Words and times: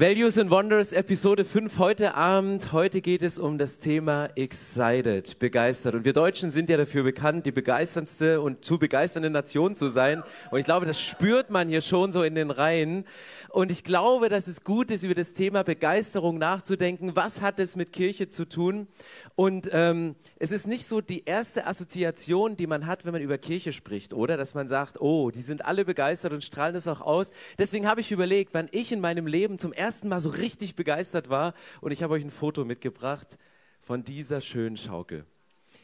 Values 0.00 0.38
and 0.38 0.50
Wonders, 0.50 0.94
Episode 0.94 1.44
5 1.44 1.76
heute 1.76 2.14
Abend. 2.14 2.72
Heute 2.72 3.02
geht 3.02 3.20
es 3.20 3.38
um 3.38 3.58
das 3.58 3.80
Thema 3.80 4.30
Excited, 4.34 5.38
begeistert. 5.38 5.94
Und 5.94 6.06
wir 6.06 6.14
Deutschen 6.14 6.50
sind 6.50 6.70
ja 6.70 6.78
dafür 6.78 7.02
bekannt, 7.02 7.44
die 7.44 7.52
begeisterndste 7.52 8.40
und 8.40 8.64
zu 8.64 8.78
begeisternde 8.78 9.28
Nation 9.28 9.74
zu 9.74 9.88
sein. 9.88 10.22
Und 10.50 10.58
ich 10.58 10.64
glaube, 10.64 10.86
das 10.86 10.98
spürt 10.98 11.50
man 11.50 11.68
hier 11.68 11.82
schon 11.82 12.14
so 12.14 12.22
in 12.22 12.34
den 12.34 12.50
Reihen. 12.50 13.04
Und 13.50 13.70
ich 13.70 13.84
glaube, 13.84 14.30
dass 14.30 14.46
es 14.46 14.64
gut 14.64 14.90
ist, 14.90 15.02
über 15.02 15.12
das 15.12 15.34
Thema 15.34 15.64
Begeisterung 15.64 16.38
nachzudenken. 16.38 17.14
Was 17.14 17.42
hat 17.42 17.60
es 17.60 17.76
mit 17.76 17.92
Kirche 17.92 18.30
zu 18.30 18.48
tun? 18.48 18.88
Und 19.34 19.68
ähm, 19.70 20.14
es 20.38 20.50
ist 20.50 20.66
nicht 20.66 20.86
so 20.86 21.02
die 21.02 21.26
erste 21.26 21.66
Assoziation, 21.66 22.56
die 22.56 22.66
man 22.66 22.86
hat, 22.86 23.04
wenn 23.04 23.12
man 23.12 23.20
über 23.20 23.36
Kirche 23.36 23.74
spricht, 23.74 24.14
oder? 24.14 24.38
Dass 24.38 24.54
man 24.54 24.66
sagt, 24.66 24.98
oh, 24.98 25.30
die 25.30 25.42
sind 25.42 25.66
alle 25.66 25.84
begeistert 25.84 26.32
und 26.32 26.42
strahlen 26.42 26.72
das 26.72 26.88
auch 26.88 27.02
aus. 27.02 27.32
Deswegen 27.58 27.86
habe 27.86 28.00
ich 28.00 28.10
überlegt, 28.12 28.54
wann 28.54 28.68
ich 28.72 28.92
in 28.92 29.00
meinem 29.00 29.26
Leben 29.26 29.58
zum 29.58 29.74
ersten 29.74 29.89
Mal 30.04 30.20
so 30.20 30.30
richtig 30.30 30.76
begeistert 30.76 31.30
war. 31.30 31.54
Und 31.80 31.92
ich 31.92 32.02
habe 32.02 32.14
euch 32.14 32.24
ein 32.24 32.30
Foto 32.30 32.64
mitgebracht 32.64 33.38
von 33.80 34.04
dieser 34.04 34.40
schönen 34.40 34.76
Schaukel. 34.76 35.24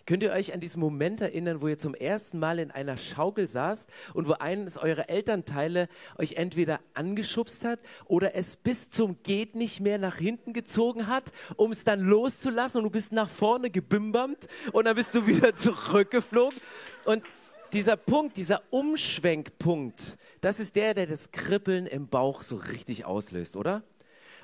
Könnt 0.05 0.23
ihr 0.23 0.33
euch 0.33 0.55
an 0.55 0.61
diesen 0.61 0.81
Moment 0.81 1.21
erinnern, 1.21 1.61
wo 1.61 1.69
ihr 1.69 1.79
zum 1.79 1.95
ersten 1.95 2.39
Mal 2.39 2.61
in 2.61 2.71
einer 2.71 2.97
Schaukel 2.97 3.49
saßt 3.49 3.91
und 4.15 4.29
wo 4.29 4.35
eines 4.35 4.77
eurer 4.79 5.09
Elternteile 5.09 5.89
euch 6.17 6.35
entweder 6.35 6.81
angeschubst 6.95 7.65
hat 7.65 7.81
oder 8.05 8.37
es 8.37 8.57
bis 8.57 8.91
zum 8.91 9.23
geht 9.25 9.57
nicht 9.57 9.81
mehr 9.81 9.99
nach 9.99 10.17
hinten 10.17 10.53
gezogen 10.53 11.09
hat, 11.09 11.33
um 11.57 11.73
es 11.73 11.83
dann 11.83 12.01
loszulassen 12.01 12.79
und 12.79 12.85
du 12.85 12.91
bist 12.91 13.13
nach 13.13 13.29
vorne 13.29 13.71
gebimbert 13.71 14.47
und 14.73 14.85
dann 14.85 14.95
bist 14.95 15.15
du 15.15 15.27
wieder 15.27 15.57
zurückgeflogen 15.57 16.59
und 17.05 17.25
dieser 17.73 17.97
Punkt, 17.97 18.37
dieser 18.37 18.63
Umschwenkpunkt, 18.71 20.19
das 20.41 20.61
ist 20.61 20.77
der, 20.77 20.95
der 20.95 21.07
das 21.07 21.33
Kribbeln 21.33 21.87
im 21.87 22.07
Bauch 22.07 22.43
so 22.43 22.57
richtig 22.57 23.05
auslöst, 23.05 23.57
oder? 23.57 23.83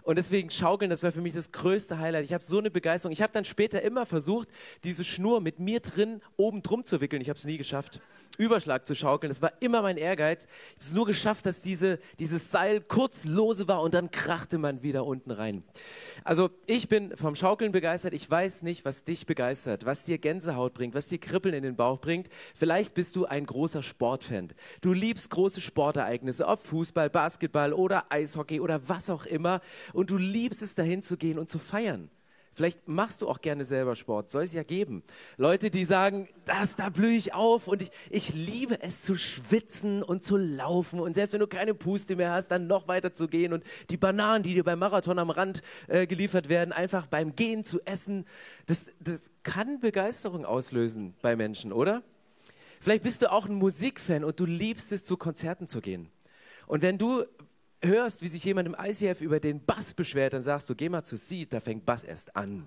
Und 0.03 0.19
deswegen 0.19 0.51
schaukeln, 0.51 0.91
das 0.91 1.03
war 1.03 1.13
für 1.13 1.21
mich 1.21 1.35
das 1.35 1.53
größte 1.53 1.99
Highlight. 1.99 2.25
Ich 2.25 2.33
habe 2.33 2.43
so 2.43 2.59
eine 2.59 2.71
Begeisterung. 2.71 3.13
Ich 3.13 3.23
habe 3.23 3.33
dann 3.33 3.45
später 3.45 3.83
immer 3.83 4.05
versucht, 4.05 4.49
diese 4.85 5.05
Schnur 5.05 5.41
mit 5.41 5.61
mir 5.61 5.81
drin 5.81 6.21
oben 6.37 6.63
drum 6.63 6.85
zu 6.85 7.01
wickeln. 7.01 7.23
Ich 7.23 7.29
habe 7.29 7.39
es 7.39 7.45
nie 7.45 7.57
geschafft. 7.57 8.01
Überschlag 8.39 8.87
zu 8.87 8.95
schaukeln. 8.95 9.31
Das 9.31 9.43
war 9.43 9.53
immer 9.61 9.83
mein 9.83 9.97
Ehrgeiz. 9.97 10.45
Ich 10.45 10.51
habe 10.51 10.81
es 10.81 10.93
nur 10.93 11.07
geschafft, 11.07 11.47
dass 11.47 11.61
diese, 11.61 11.99
dieses 12.19 12.51
Seil 12.51 12.81
kurz 12.81 13.25
lose 13.25 13.69
war 13.69 13.83
und 13.83 13.95
dann 13.95 14.11
krachte 14.11 14.59
man 14.59 14.83
wieder 14.83 15.05
unten 15.07 15.31
rein. 15.31 15.63
Also 16.25 16.51
ich 16.67 16.89
bin 16.89 17.17
vom 17.17 17.37
Schaukeln 17.37 17.73
begeistert. 17.73 18.15
Ich 18.15 18.31
weiß 18.31 18.63
nicht, 18.63 18.85
was 18.85 19.05
dich 19.05 19.27
begeistert, 19.27 19.85
was 19.85 20.05
dir 20.05 20.19
Gänsehaut 20.19 20.75
bringt, 20.75 20.95
was 20.95 21.09
dir 21.09 21.19
Kribbeln 21.19 21.55
in 21.55 21.63
den 21.63 21.77
Bauch 21.77 22.01
bringt. 22.01 22.29
Vielleicht 22.55 22.95
bist 22.95 23.17
du 23.17 23.27
ein 23.27 23.47
großer 23.47 23.83
Sportfan. 23.83 24.49
Du 24.81 24.93
liebst 24.93 25.31
große 25.31 25.61
Sportereignisse, 25.61 26.47
ob 26.47 26.65
Fußball, 26.67 27.11
Basketball 27.11 27.73
oder 27.73 28.07
Eishockey 28.11 28.61
oder 28.61 28.89
was 28.89 29.11
auch 29.11 29.27
immer. 29.27 29.61
Und 29.93 30.11
du 30.11 30.17
liebst 30.17 30.63
es, 30.63 30.75
dahin 30.75 31.03
zu 31.03 31.17
gehen 31.17 31.39
und 31.39 31.51
zu 31.51 31.59
feiern. 31.59 32.11
Vielleicht 32.55 32.87
machst 32.87 33.23
du 33.23 33.29
auch 33.29 33.41
gerne 33.41 33.65
selber 33.65 33.97
Sport, 33.97 34.31
soll 34.31 34.43
es 34.43 34.53
ja 34.53 34.63
geben. 34.63 35.03
Leute, 35.39 35.71
die 35.71 35.85
sagen, 35.85 36.29
das, 36.45 36.77
da 36.77 36.91
blühe 36.91 37.17
ich 37.17 37.33
auf 37.33 37.67
und 37.67 37.81
ich, 37.81 37.91
ich 38.11 38.35
liebe 38.35 38.83
es 38.83 39.01
zu 39.01 39.15
schwitzen 39.15 40.03
und 40.03 40.23
zu 40.23 40.37
laufen 40.37 41.01
und 41.01 41.15
selbst 41.15 41.33
wenn 41.33 41.41
du 41.41 41.47
keine 41.47 41.73
Puste 41.73 42.17
mehr 42.17 42.33
hast, 42.33 42.49
dann 42.49 42.67
noch 42.67 42.89
weiter 42.89 43.13
zu 43.13 43.27
gehen 43.27 43.55
und 43.55 43.65
die 43.89 43.97
Bananen, 43.97 44.43
die 44.43 44.53
dir 44.53 44.65
beim 44.65 44.79
Marathon 44.79 45.19
am 45.19 45.31
Rand 45.31 45.63
äh, 45.89 46.07
geliefert 46.07 46.51
werden, 46.51 46.73
einfach 46.73 47.07
beim 47.07 47.35
Gehen 47.35 47.65
zu 47.65 47.81
essen, 47.87 48.27
das, 48.67 48.87
das 49.01 49.31
kann 49.43 49.81
Begeisterung 49.81 50.45
auslösen 50.45 51.15
bei 51.23 51.37
Menschen, 51.37 51.73
oder? 51.73 52.03
Vielleicht 52.81 53.05
bist 53.05 53.23
du 53.23 53.31
auch 53.31 53.47
ein 53.47 53.55
Musikfan 53.55 54.25
und 54.25 54.41
du 54.41 54.45
liebst 54.45 54.93
es, 54.93 55.05
zu 55.05 55.17
Konzerten 55.17 55.69
zu 55.69 55.81
gehen. 55.81 56.11
Und 56.67 56.83
wenn 56.83 56.99
du 56.99 57.25
hörst, 57.83 58.23
wie 58.23 58.29
sich 58.29 58.45
jemand 58.45 58.69
im 58.69 58.77
ICF 58.79 59.21
über 59.21 59.41
den 59.41 59.65
Bass 59.65 59.95
beschwert, 59.95 60.33
dann 60.33 60.43
sagst 60.43 60.71
du, 60.71 60.75
geh 60.75 60.89
mal 60.89 61.05
zu 61.05 61.17
Seed, 61.17 61.53
da 61.53 61.61
fängt 61.61 61.85
Bass 61.85 62.05
erst 62.05 62.37
an. 62.37 62.67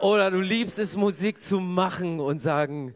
Oder 0.00 0.30
du 0.30 0.40
liebst 0.40 0.78
es, 0.78 0.96
Musik 0.96 1.42
zu 1.42 1.60
machen 1.60 2.20
und 2.20 2.40
sagen, 2.40 2.94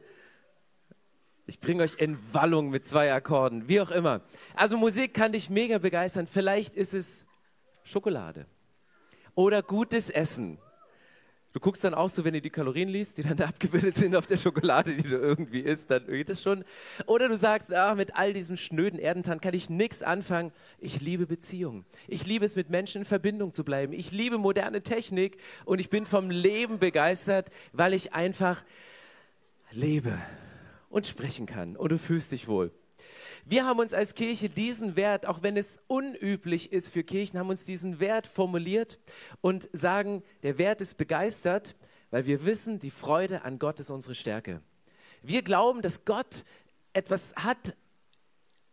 ich 1.46 1.60
bringe 1.60 1.82
euch 1.82 1.96
in 1.98 2.18
Wallung 2.32 2.70
mit 2.70 2.86
zwei 2.86 3.12
Akkorden, 3.12 3.68
wie 3.68 3.80
auch 3.80 3.90
immer. 3.90 4.20
Also 4.54 4.76
Musik 4.76 5.14
kann 5.14 5.32
dich 5.32 5.50
mega 5.50 5.78
begeistern. 5.78 6.26
Vielleicht 6.26 6.74
ist 6.74 6.94
es 6.94 7.26
Schokolade 7.82 8.46
oder 9.34 9.62
gutes 9.62 10.10
Essen 10.10 10.58
Du 11.52 11.58
guckst 11.58 11.82
dann 11.82 11.94
auch 11.94 12.08
so, 12.08 12.24
wenn 12.24 12.34
du 12.34 12.40
die 12.40 12.50
Kalorien 12.50 12.88
liest, 12.88 13.18
die 13.18 13.22
dann 13.22 13.36
da 13.36 13.46
abgebildet 13.46 13.96
sind 13.96 14.14
auf 14.14 14.28
der 14.28 14.36
Schokolade, 14.36 14.94
die 14.94 15.02
du 15.02 15.16
irgendwie 15.16 15.60
isst, 15.60 15.90
dann 15.90 16.06
geht 16.06 16.28
das 16.28 16.40
schon. 16.40 16.64
Oder 17.06 17.28
du 17.28 17.36
sagst, 17.36 17.74
ach, 17.74 17.96
mit 17.96 18.14
all 18.14 18.32
diesem 18.32 18.56
schnöden 18.56 19.00
Erdentan 19.00 19.40
kann 19.40 19.54
ich 19.54 19.68
nichts 19.68 20.02
anfangen. 20.02 20.52
Ich 20.78 21.00
liebe 21.00 21.26
Beziehungen. 21.26 21.84
Ich 22.06 22.24
liebe 22.24 22.44
es, 22.44 22.54
mit 22.54 22.70
Menschen 22.70 23.00
in 23.00 23.04
Verbindung 23.04 23.52
zu 23.52 23.64
bleiben. 23.64 23.92
Ich 23.92 24.12
liebe 24.12 24.38
moderne 24.38 24.82
Technik 24.82 25.38
und 25.64 25.80
ich 25.80 25.90
bin 25.90 26.06
vom 26.06 26.30
Leben 26.30 26.78
begeistert, 26.78 27.50
weil 27.72 27.94
ich 27.94 28.12
einfach 28.12 28.62
lebe 29.72 30.16
und 30.88 31.08
sprechen 31.08 31.46
kann 31.46 31.76
und 31.76 31.90
du 31.90 31.98
fühlst 31.98 32.30
dich 32.30 32.46
wohl. 32.46 32.70
Wir 33.44 33.64
haben 33.64 33.80
uns 33.80 33.94
als 33.94 34.14
Kirche 34.14 34.48
diesen 34.48 34.96
Wert, 34.96 35.26
auch 35.26 35.42
wenn 35.42 35.56
es 35.56 35.80
unüblich 35.86 36.72
ist 36.72 36.92
für 36.92 37.02
Kirchen, 37.02 37.38
haben 37.38 37.48
uns 37.48 37.64
diesen 37.64 38.00
Wert 38.00 38.26
formuliert 38.26 38.98
und 39.40 39.68
sagen, 39.72 40.22
der 40.42 40.58
Wert 40.58 40.80
ist 40.80 40.96
begeistert, 40.96 41.74
weil 42.10 42.26
wir 42.26 42.44
wissen, 42.44 42.78
die 42.78 42.90
Freude 42.90 43.42
an 43.42 43.58
Gott 43.58 43.80
ist 43.80 43.90
unsere 43.90 44.14
Stärke. 44.14 44.60
Wir 45.22 45.42
glauben, 45.42 45.82
dass 45.82 46.04
Gott 46.04 46.44
etwas 46.92 47.34
hat, 47.36 47.76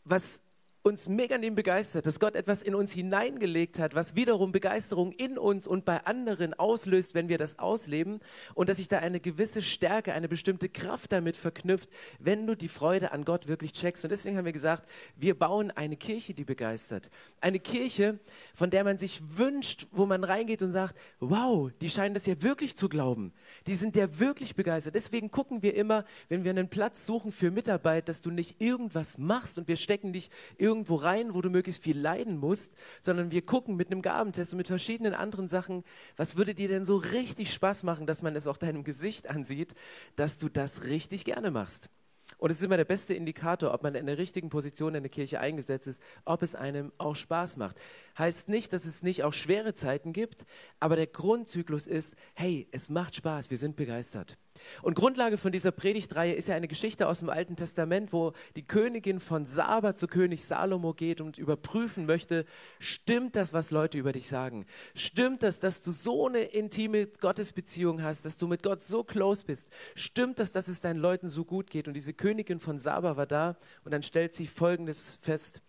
was 0.03 0.41
uns 0.88 1.09
mega 1.09 1.36
in 1.36 1.44
ihm 1.44 1.56
begeistert, 1.56 2.06
dass 2.06 2.20
Gott 2.20 2.36
etwas 2.36 2.62
in 2.62 2.74
uns 2.74 2.94
hineingelegt 2.94 3.78
hat, 3.78 3.94
was 3.94 4.16
wiederum 4.16 4.52
Begeisterung 4.52 5.12
in 5.12 5.38
uns 5.38 5.68
und 5.68 5.86
bei 5.86 6.06
anderen 6.06 6.53
auslöst, 6.53 7.14
wenn 7.14 7.28
wir 7.28 7.38
das 7.38 7.59
ausleben 7.59 8.22
und 8.56 8.70
dass 8.70 8.78
sich 8.78 8.88
da 8.88 9.00
eine 9.00 9.20
gewisse 9.20 9.62
Stärke, 9.62 10.14
eine 10.14 10.30
bestimmte 10.30 10.70
Kraft 10.70 11.12
damit 11.12 11.36
verknüpft, 11.36 11.90
wenn 12.20 12.47
du 12.47 12.56
die 12.56 12.70
Freude 12.70 13.12
an 13.12 13.26
Gott 13.26 13.47
wirklich 13.47 13.74
checkst. 13.74 14.06
Und 14.06 14.12
deswegen 14.12 14.38
haben 14.38 14.46
wir 14.46 14.53
gesagt, 14.53 14.88
wir 15.18 15.38
bauen 15.38 15.72
eine 15.72 15.97
Kirche, 15.97 16.34
die 16.34 16.46
begeistert. 16.46 17.09
Eine 17.42 17.59
Kirche, 17.59 18.20
von 18.53 18.70
der 18.70 18.84
man 18.84 18.97
sich 18.97 19.22
wünscht, 19.38 19.88
wo 19.92 20.06
man 20.06 20.24
reingeht 20.24 20.62
und 20.62 20.72
sagt, 20.72 20.96
wow, 21.20 21.70
die 21.81 21.90
scheinen 21.90 22.14
das 22.14 22.26
ja 22.26 22.42
wirklich 22.42 22.78
zu 22.78 22.88
glauben. 22.88 23.34
Die 23.67 23.75
sind 23.75 23.95
ja 23.95 24.19
wirklich 24.19 24.55
begeistert. 24.55 24.95
Deswegen 24.95 25.29
gucken 25.29 25.61
wir 25.61 25.75
immer, 25.75 26.05
wenn 26.29 26.44
wir 26.44 26.51
einen 26.51 26.69
Platz 26.69 27.05
suchen 27.05 27.31
für 27.31 27.51
Mitarbeit, 27.51 28.07
dass 28.07 28.22
du 28.22 28.31
nicht 28.31 28.61
irgendwas 28.61 29.17
machst 29.17 29.57
und 29.57 29.67
wir 29.67 29.75
stecken 29.75 30.13
dich 30.13 30.31
irgendwo 30.57 30.95
rein, 30.95 31.33
wo 31.33 31.41
du 31.41 31.50
möglichst 31.50 31.83
viel 31.83 32.00
leiden 32.00 32.38
musst, 32.38 32.73
sondern 33.01 33.31
wir 33.31 33.41
gucken 33.41 33.75
mit 33.75 33.91
einem 33.91 34.01
Gabentest 34.01 34.53
und 34.53 34.57
mit 34.57 34.67
verschiedenen 34.67 35.13
anderen 35.13 35.50
Sachen, 35.50 35.83
was 36.16 36.38
würde 36.38 36.55
dir 36.55 36.69
denn 36.69 36.85
so 36.85 36.95
richtig 36.95 37.53
Spaß 37.53 37.83
machen, 37.83 38.07
dass 38.07 38.23
man 38.23 38.35
es 38.35 38.47
auch 38.47 38.57
deinem 38.57 38.85
Gesicht 38.85 39.29
ansieht, 39.29 39.75
dass 40.16 40.38
du 40.38 40.47
das 40.47 40.85
richtig 40.85 41.25
gerne 41.25 41.51
machst. 41.51 41.89
Und 42.38 42.52
es 42.52 42.58
ist 42.58 42.64
immer 42.64 42.78
der 42.78 42.86
beste 42.86 43.14
Indikator, 43.14 43.74
ob 43.74 43.84
man 43.84 43.96
in 43.96 44.06
der 44.06 44.18
richtigen 44.18 44.50
Position 44.50 44.94
in 44.96 45.03
der 45.03 45.09
Kirche 45.09 45.40
eingesetzt 45.40 45.88
ist, 45.88 46.02
ob 46.24 46.44
es 46.44 46.56
einem 46.56 46.92
auch 46.98 47.16
Spaß 47.16 47.58
macht. 47.58 47.78
Heißt 48.17 48.50
nicht, 48.50 48.73
dass 48.73 48.85
es 48.85 49.02
nicht 49.02 49.23
auch 49.23 49.34
schwere 49.34 49.73
Zeiten 49.73 50.14
gibt, 50.14 50.46
aber 50.79 50.96
der 50.96 51.08
Grundzyklus 51.08 51.88
ist, 51.88 52.16
hey, 52.35 52.67
es 52.72 52.90
macht 52.90 53.16
Spaß, 53.16 53.50
wir 53.50 53.58
sind 53.58 53.76
begeistert. 53.76 54.38
Und 54.82 54.96
Grundlage 54.96 55.38
von 55.38 55.52
dieser 55.52 55.72
Predigtreihe 55.72 56.34
ist 56.34 56.48
ja 56.48 56.56
eine 56.56 56.68
Geschichte 56.68 57.08
aus 57.08 57.20
dem 57.20 57.30
Alten 57.30 57.56
Testament, 57.56 58.14
wo 58.14 58.34
die 58.56 58.66
Königin 58.66 59.20
von 59.20 59.46
Saba 59.46 59.96
zu 59.96 60.08
König 60.08 60.46
Salomo 60.46 60.94
geht 60.94 61.22
und 61.22 61.38
überprüfen 61.38 62.06
möchte, 62.06 62.46
stimmt 62.80 63.36
das, 63.36 63.54
was 63.54 63.72
Leute 63.72 63.98
über 63.98 64.12
dich 64.12 64.28
sagen? 64.28 64.66
Stimmt 64.96 65.44
das, 65.44 65.59
dass 65.59 65.82
du 65.82 65.92
so 65.92 66.28
eine 66.28 66.42
intime 66.42 67.08
Gottesbeziehung 67.08 68.02
hast, 68.04 68.26
dass 68.26 68.38
du 68.38 68.48
mit 68.48 68.64
Gott 68.64 68.82
so 68.82 69.04
close 69.04 69.46
bist? 69.46 69.70
Stimmt 69.96 70.40
das, 70.40 70.52
dass 70.52 70.68
es 70.68 70.82
deinen 70.82 71.00
Leuten 71.00 71.30
so 71.30 71.46
gut 71.46 71.70
geht? 71.70 71.88
Und 71.88 71.94
diese 71.94 72.14
Königin 72.14 72.59
von 72.59 72.78
Saba 72.78 73.18
war 73.18 73.28
da 73.28 73.58
und 73.84 73.92
dann 73.92 74.04
stellt 74.04 74.34
sie 74.34 74.48
Folgendes 74.48 75.18
fest. 75.22 75.62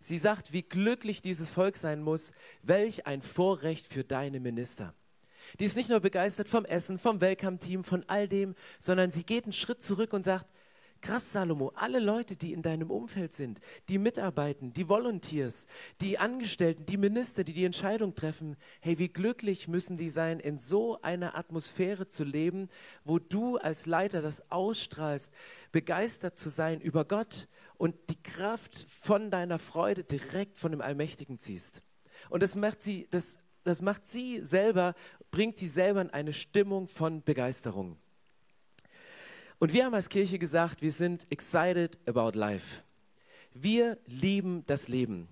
Sie 0.00 0.18
sagt, 0.18 0.52
wie 0.52 0.62
glücklich 0.62 1.22
dieses 1.22 1.50
Volk 1.50 1.76
sein 1.76 2.02
muss, 2.02 2.32
welch 2.62 3.06
ein 3.06 3.22
Vorrecht 3.22 3.86
für 3.86 4.02
deine 4.02 4.40
Minister. 4.40 4.94
Die 5.60 5.64
ist 5.64 5.76
nicht 5.76 5.88
nur 5.88 6.00
begeistert 6.00 6.48
vom 6.48 6.64
Essen, 6.64 6.98
vom 6.98 7.20
Welcome-Team, 7.20 7.84
von 7.84 8.04
all 8.08 8.28
dem, 8.28 8.54
sondern 8.78 9.10
sie 9.10 9.24
geht 9.24 9.44
einen 9.44 9.52
Schritt 9.52 9.82
zurück 9.82 10.12
und 10.12 10.24
sagt, 10.24 10.46
Krass, 11.02 11.32
Salomo, 11.32 11.72
alle 11.74 11.98
Leute, 11.98 12.36
die 12.36 12.52
in 12.52 12.62
deinem 12.62 12.88
Umfeld 12.88 13.32
sind, 13.32 13.60
die 13.88 13.98
mitarbeiten, 13.98 14.72
die 14.72 14.88
Volunteers, 14.88 15.66
die 16.00 16.16
Angestellten, 16.16 16.86
die 16.86 16.96
Minister, 16.96 17.42
die 17.42 17.52
die 17.52 17.64
Entscheidung 17.64 18.14
treffen, 18.14 18.56
hey, 18.80 19.00
wie 19.00 19.08
glücklich 19.08 19.66
müssen 19.66 19.96
die 19.96 20.10
sein, 20.10 20.38
in 20.38 20.58
so 20.58 21.02
einer 21.02 21.36
Atmosphäre 21.36 22.06
zu 22.06 22.22
leben, 22.22 22.68
wo 23.02 23.18
du 23.18 23.56
als 23.56 23.86
Leiter 23.86 24.22
das 24.22 24.48
ausstrahlst, 24.52 25.34
begeistert 25.72 26.36
zu 26.36 26.48
sein 26.48 26.80
über 26.80 27.04
Gott 27.04 27.48
und 27.78 27.96
die 28.08 28.22
Kraft 28.22 28.86
von 28.88 29.32
deiner 29.32 29.58
Freude 29.58 30.04
direkt 30.04 30.56
von 30.56 30.70
dem 30.70 30.80
Allmächtigen 30.80 31.36
ziehst. 31.36 31.82
Und 32.30 32.44
das 32.44 32.54
macht 32.54 32.80
sie, 32.80 33.08
das, 33.10 33.38
das 33.64 33.82
macht 33.82 34.06
sie 34.06 34.46
selber, 34.46 34.94
bringt 35.32 35.58
sie 35.58 35.66
selber 35.66 36.00
in 36.02 36.10
eine 36.10 36.32
Stimmung 36.32 36.86
von 36.86 37.24
Begeisterung. 37.24 37.96
Und 39.58 39.72
wir 39.72 39.84
haben 39.84 39.94
als 39.94 40.08
Kirche 40.08 40.38
gesagt, 40.38 40.82
wir 40.82 40.92
sind 40.92 41.26
excited 41.30 41.98
about 42.06 42.38
life. 42.38 42.82
Wir 43.54 43.98
lieben 44.06 44.64
das 44.66 44.88
Leben. 44.88 45.28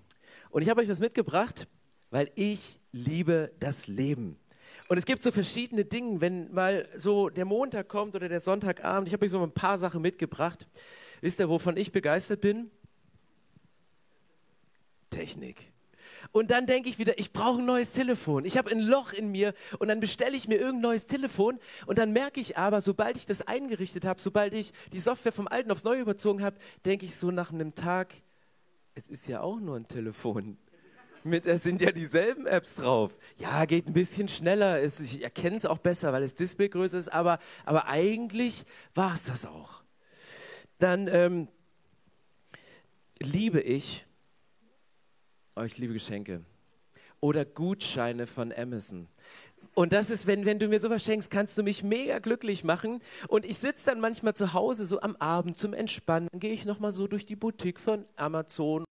Und 0.49 0.61
ich 0.63 0.69
habe 0.69 0.81
euch 0.81 0.89
was 0.89 0.99
mitgebracht, 0.99 1.67
weil 2.09 2.31
ich 2.35 2.79
liebe 2.91 3.51
das 3.59 3.87
Leben. 3.87 4.37
Und 4.87 4.97
es 4.97 5.05
gibt 5.05 5.23
so 5.23 5.31
verschiedene 5.31 5.85
Dinge, 5.85 6.19
wenn 6.19 6.51
mal 6.51 6.87
so 6.97 7.29
der 7.29 7.45
Montag 7.45 7.87
kommt 7.87 8.15
oder 8.15 8.27
der 8.27 8.41
Sonntagabend. 8.41 9.07
Ich 9.07 9.13
habe 9.13 9.25
euch 9.25 9.31
so 9.31 9.41
ein 9.41 9.53
paar 9.53 9.77
Sachen 9.77 10.01
mitgebracht. 10.01 10.67
Wisst 11.21 11.39
ihr, 11.39 11.47
wovon 11.47 11.77
ich 11.77 11.91
begeistert 11.91 12.41
bin? 12.41 12.71
Technik. 15.09 15.71
Und 16.31 16.49
dann 16.49 16.65
denke 16.65 16.89
ich 16.89 16.97
wieder, 16.97 17.19
ich 17.19 17.33
brauche 17.33 17.59
ein 17.59 17.65
neues 17.65 17.91
Telefon. 17.91 18.45
Ich 18.45 18.57
habe 18.57 18.71
ein 18.71 18.79
Loch 18.79 19.11
in 19.11 19.31
mir 19.31 19.53
und 19.79 19.89
dann 19.89 19.99
bestelle 19.99 20.35
ich 20.35 20.47
mir 20.47 20.55
irgendein 20.55 20.81
neues 20.81 21.07
Telefon 21.07 21.59
und 21.85 21.97
dann 21.97 22.13
merke 22.13 22.39
ich 22.39 22.57
aber, 22.57 22.81
sobald 22.81 23.17
ich 23.17 23.25
das 23.25 23.41
eingerichtet 23.41 24.05
habe, 24.05 24.21
sobald 24.21 24.53
ich 24.53 24.71
die 24.93 25.01
Software 25.01 25.33
vom 25.33 25.47
alten 25.47 25.71
aufs 25.71 25.83
neue 25.83 25.99
überzogen 25.99 26.41
habe, 26.41 26.57
denke 26.85 27.05
ich 27.05 27.15
so 27.15 27.31
nach 27.31 27.51
einem 27.51 27.75
Tag, 27.75 28.13
es 28.95 29.09
ist 29.09 29.27
ja 29.27 29.41
auch 29.41 29.59
nur 29.59 29.75
ein 29.75 29.87
Telefon. 29.87 30.57
Mit, 31.23 31.45
es 31.45 31.63
sind 31.63 31.81
ja 31.81 31.91
dieselben 31.91 32.47
Apps 32.47 32.75
drauf. 32.75 33.11
Ja, 33.37 33.65
geht 33.65 33.87
ein 33.87 33.93
bisschen 33.93 34.27
schneller. 34.27 34.81
Es, 34.81 34.99
ich 34.99 35.21
erkenne 35.21 35.57
es 35.57 35.65
auch 35.65 35.77
besser, 35.77 36.13
weil 36.13 36.23
das 36.23 36.33
Display 36.33 36.69
größer 36.69 36.97
ist, 36.97 37.09
aber, 37.09 37.39
aber 37.65 37.87
eigentlich 37.87 38.65
war 38.95 39.13
es 39.13 39.25
das 39.25 39.45
auch. 39.45 39.83
Dann 40.79 41.07
ähm, 41.07 41.47
liebe 43.19 43.61
ich 43.61 44.05
ich 45.65 45.77
liebe 45.77 45.93
Geschenke. 45.93 46.43
Oder 47.19 47.45
Gutscheine 47.45 48.25
von 48.27 48.51
Amazon. 48.51 49.07
Und 49.73 49.93
das 49.93 50.09
ist, 50.09 50.27
wenn, 50.27 50.45
wenn 50.45 50.59
du 50.59 50.67
mir 50.67 50.79
sowas 50.79 51.03
schenkst, 51.03 51.29
kannst 51.29 51.57
du 51.57 51.63
mich 51.63 51.83
mega 51.83 52.19
glücklich 52.19 52.63
machen. 52.63 52.99
Und 53.27 53.45
ich 53.45 53.57
sitze 53.57 53.91
dann 53.91 53.99
manchmal 53.99 54.33
zu 54.33 54.53
Hause 54.53 54.85
so 54.85 55.01
am 55.01 55.15
Abend 55.17 55.57
zum 55.57 55.73
Entspannen, 55.73 56.29
gehe 56.33 56.53
ich 56.53 56.65
nochmal 56.65 56.93
so 56.93 57.07
durch 57.07 57.25
die 57.25 57.35
Boutique 57.35 57.79
von 57.79 58.05
Amazon 58.15 58.83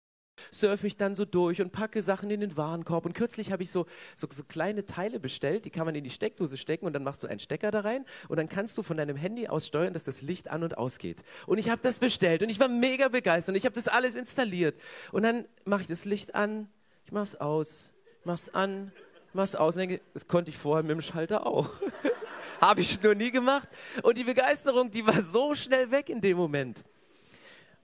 surfe 0.51 0.87
ich 0.87 0.97
dann 0.97 1.15
so 1.15 1.25
durch 1.25 1.61
und 1.61 1.71
packe 1.71 2.01
Sachen 2.01 2.29
in 2.31 2.41
den 2.41 2.57
Warenkorb. 2.57 3.05
Und 3.05 3.13
kürzlich 3.13 3.51
habe 3.51 3.63
ich 3.63 3.71
so, 3.71 3.85
so, 4.15 4.27
so, 4.29 4.43
kleine 4.43 4.85
Teile 4.85 5.19
bestellt, 5.19 5.65
die 5.65 5.69
kann 5.69 5.85
man 5.85 5.95
in 5.95 6.03
die 6.03 6.09
Steckdose 6.09 6.57
stecken 6.57 6.85
und 6.85 6.93
dann 6.93 7.03
machst 7.03 7.23
du 7.23 7.27
einen 7.27 7.39
Stecker 7.39 7.71
da 7.71 7.81
rein 7.81 8.05
und 8.27 8.37
dann 8.37 8.49
kannst 8.49 8.77
du 8.77 8.83
von 8.83 8.97
deinem 8.97 9.17
Handy 9.17 9.47
aus 9.47 9.67
steuern, 9.67 9.93
dass 9.93 10.03
das 10.03 10.21
Licht 10.21 10.49
an 10.49 10.63
und 10.63 10.77
ausgeht. 10.77 11.23
Und 11.47 11.57
ich 11.57 11.69
habe 11.69 11.81
das 11.81 11.99
bestellt 11.99 12.43
und 12.43 12.49
ich 12.49 12.59
war 12.59 12.67
mega 12.67 13.07
begeistert 13.07 13.53
und 13.53 13.57
ich 13.57 13.65
habe 13.65 13.75
das 13.75 13.87
alles 13.87 14.15
installiert. 14.15 14.79
Und 15.11 15.23
dann 15.23 15.45
mache 15.65 15.81
ich 15.81 15.87
das 15.87 16.05
Licht 16.05 16.35
an, 16.35 16.69
ich 17.05 17.11
mache 17.11 17.23
es 17.23 17.35
aus, 17.39 17.91
mache 18.23 18.35
es 18.35 18.53
an, 18.53 18.91
mache 19.33 19.45
es 19.45 19.55
aus 19.55 19.75
und 19.75 19.81
denke, 19.81 20.01
das 20.13 20.27
konnte 20.27 20.49
ich 20.49 20.57
vorher 20.57 20.83
mit 20.83 20.91
dem 20.91 21.01
Schalter 21.01 21.45
auch. 21.45 21.69
habe 22.61 22.81
ich 22.81 23.01
nur 23.01 23.15
nie 23.15 23.31
gemacht. 23.31 23.67
Und 24.03 24.17
die 24.17 24.23
Begeisterung, 24.23 24.91
die 24.91 25.05
war 25.05 25.21
so 25.21 25.55
schnell 25.55 25.91
weg 25.91 26.09
in 26.09 26.21
dem 26.21 26.37
Moment. 26.37 26.83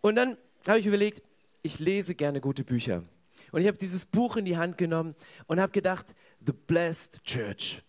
Und 0.01 0.15
dann 0.15 0.37
habe 0.67 0.79
ich 0.79 0.85
überlegt, 0.85 1.21
ich 1.65 1.79
lese 1.79 2.13
gerne 2.13 2.41
gute 2.41 2.63
Bücher. 2.63 3.03
Und 3.51 3.61
ich 3.61 3.67
habe 3.67 3.77
dieses 3.77 4.05
Buch 4.05 4.37
in 4.37 4.45
die 4.45 4.57
Hand 4.57 4.77
genommen 4.77 5.15
und 5.47 5.59
habe 5.59 5.71
gedacht, 5.71 6.13
The 6.45 6.53
Blessed 6.53 7.23
Church, 7.23 7.81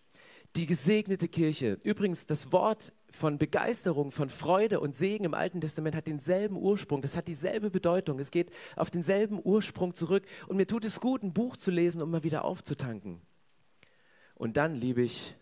die 0.55 0.65
gesegnete 0.65 1.27
Kirche. 1.27 1.77
Übrigens, 1.83 2.25
das 2.25 2.51
Wort 2.51 2.91
von 3.09 3.37
Begeisterung, 3.37 4.11
von 4.11 4.29
Freude 4.29 4.79
und 4.79 4.95
Segen 4.95 5.25
im 5.25 5.33
Alten 5.33 5.61
Testament 5.61 5.95
hat 5.95 6.07
denselben 6.07 6.57
Ursprung, 6.57 7.01
das 7.01 7.15
hat 7.15 7.27
dieselbe 7.27 7.69
Bedeutung, 7.69 8.19
es 8.19 8.31
geht 8.31 8.51
auf 8.75 8.89
denselben 8.89 9.39
Ursprung 9.43 9.93
zurück. 9.93 10.25
Und 10.47 10.57
mir 10.57 10.67
tut 10.67 10.83
es 10.83 10.99
gut, 10.99 11.23
ein 11.23 11.33
Buch 11.33 11.55
zu 11.55 11.69
lesen, 11.69 12.01
um 12.01 12.09
mal 12.09 12.23
wieder 12.23 12.43
aufzutanken. 12.43 13.21
Und 14.35 14.57
dann 14.57 14.75
liebe 14.75 15.03
ich 15.03 15.35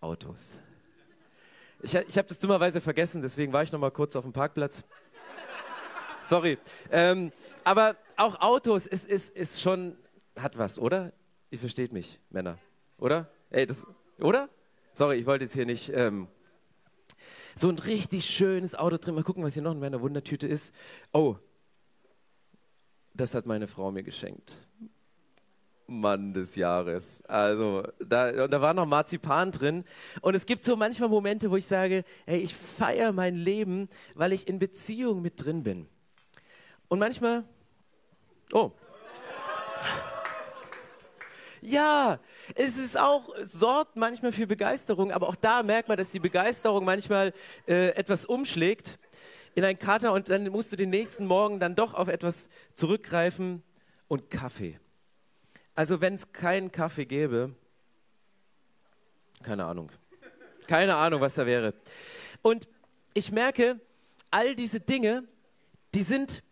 Autos. 0.00 0.60
Ich, 1.82 1.94
ich 1.94 2.18
habe 2.18 2.28
das 2.28 2.38
dummerweise 2.38 2.80
vergessen, 2.80 3.22
deswegen 3.22 3.52
war 3.52 3.62
ich 3.62 3.72
noch 3.72 3.78
mal 3.78 3.90
kurz 3.90 4.16
auf 4.16 4.24
dem 4.24 4.32
Parkplatz. 4.32 4.84
Sorry. 6.22 6.58
Ähm, 6.90 7.32
aber 7.64 7.96
auch 8.16 8.40
Autos 8.40 8.86
ist, 8.86 9.06
ist, 9.06 9.34
ist 9.36 9.60
schon, 9.60 9.96
hat 10.36 10.58
was, 10.58 10.78
oder? 10.78 11.12
Ihr 11.50 11.58
versteht 11.58 11.92
mich, 11.92 12.20
Männer, 12.30 12.58
oder? 12.98 13.28
Ey, 13.50 13.66
das, 13.66 13.86
oder? 14.18 14.48
Sorry, 14.92 15.16
ich 15.16 15.26
wollte 15.26 15.44
jetzt 15.44 15.54
hier 15.54 15.66
nicht. 15.66 15.90
Ähm, 15.94 16.28
so 17.54 17.68
ein 17.68 17.78
richtig 17.78 18.26
schönes 18.26 18.74
Auto 18.74 18.96
drin. 18.96 19.14
Mal 19.14 19.24
gucken, 19.24 19.42
was 19.42 19.54
hier 19.54 19.62
noch 19.62 19.72
in 19.72 19.80
meiner 19.80 20.00
Wundertüte 20.00 20.46
ist. 20.46 20.72
Oh, 21.12 21.36
das 23.14 23.34
hat 23.34 23.46
meine 23.46 23.66
Frau 23.66 23.90
mir 23.90 24.02
geschenkt. 24.02 24.66
Mann 25.86 26.32
des 26.32 26.54
Jahres. 26.54 27.22
Also, 27.26 27.82
da, 27.98 28.46
da 28.46 28.60
war 28.60 28.72
noch 28.72 28.86
Marzipan 28.86 29.50
drin. 29.50 29.84
Und 30.22 30.34
es 30.34 30.46
gibt 30.46 30.64
so 30.64 30.76
manchmal 30.76 31.08
Momente, 31.08 31.50
wo 31.50 31.56
ich 31.56 31.66
sage, 31.66 32.04
hey, 32.26 32.38
ich 32.38 32.54
feiere 32.54 33.12
mein 33.12 33.34
Leben, 33.34 33.88
weil 34.14 34.32
ich 34.32 34.46
in 34.46 34.58
Beziehung 34.58 35.20
mit 35.20 35.44
drin 35.44 35.62
bin. 35.64 35.86
Und 36.90 36.98
manchmal, 36.98 37.44
oh. 38.52 38.72
Ja, 41.62 42.18
es 42.56 42.76
ist 42.76 42.98
auch, 42.98 43.32
sorgt 43.44 43.94
manchmal 43.94 44.32
für 44.32 44.48
Begeisterung, 44.48 45.12
aber 45.12 45.28
auch 45.28 45.36
da 45.36 45.62
merkt 45.62 45.88
man, 45.88 45.96
dass 45.96 46.10
die 46.10 46.18
Begeisterung 46.18 46.84
manchmal 46.84 47.32
äh, 47.68 47.90
etwas 47.90 48.24
umschlägt 48.24 48.98
in 49.54 49.64
ein 49.64 49.78
Kater 49.78 50.12
und 50.12 50.30
dann 50.30 50.48
musst 50.48 50.72
du 50.72 50.76
den 50.76 50.90
nächsten 50.90 51.26
Morgen 51.26 51.60
dann 51.60 51.76
doch 51.76 51.94
auf 51.94 52.08
etwas 52.08 52.48
zurückgreifen 52.74 53.62
und 54.08 54.28
Kaffee. 54.28 54.80
Also 55.76 56.00
wenn 56.00 56.14
es 56.14 56.32
keinen 56.32 56.72
Kaffee 56.72 57.04
gäbe, 57.04 57.54
keine 59.44 59.64
Ahnung, 59.64 59.92
keine 60.66 60.96
Ahnung, 60.96 61.20
was 61.20 61.36
da 61.36 61.46
wäre. 61.46 61.72
Und 62.42 62.66
ich 63.14 63.30
merke, 63.30 63.78
all 64.32 64.56
diese 64.56 64.80
Dinge, 64.80 65.22
die 65.94 66.02
sind 66.02 66.42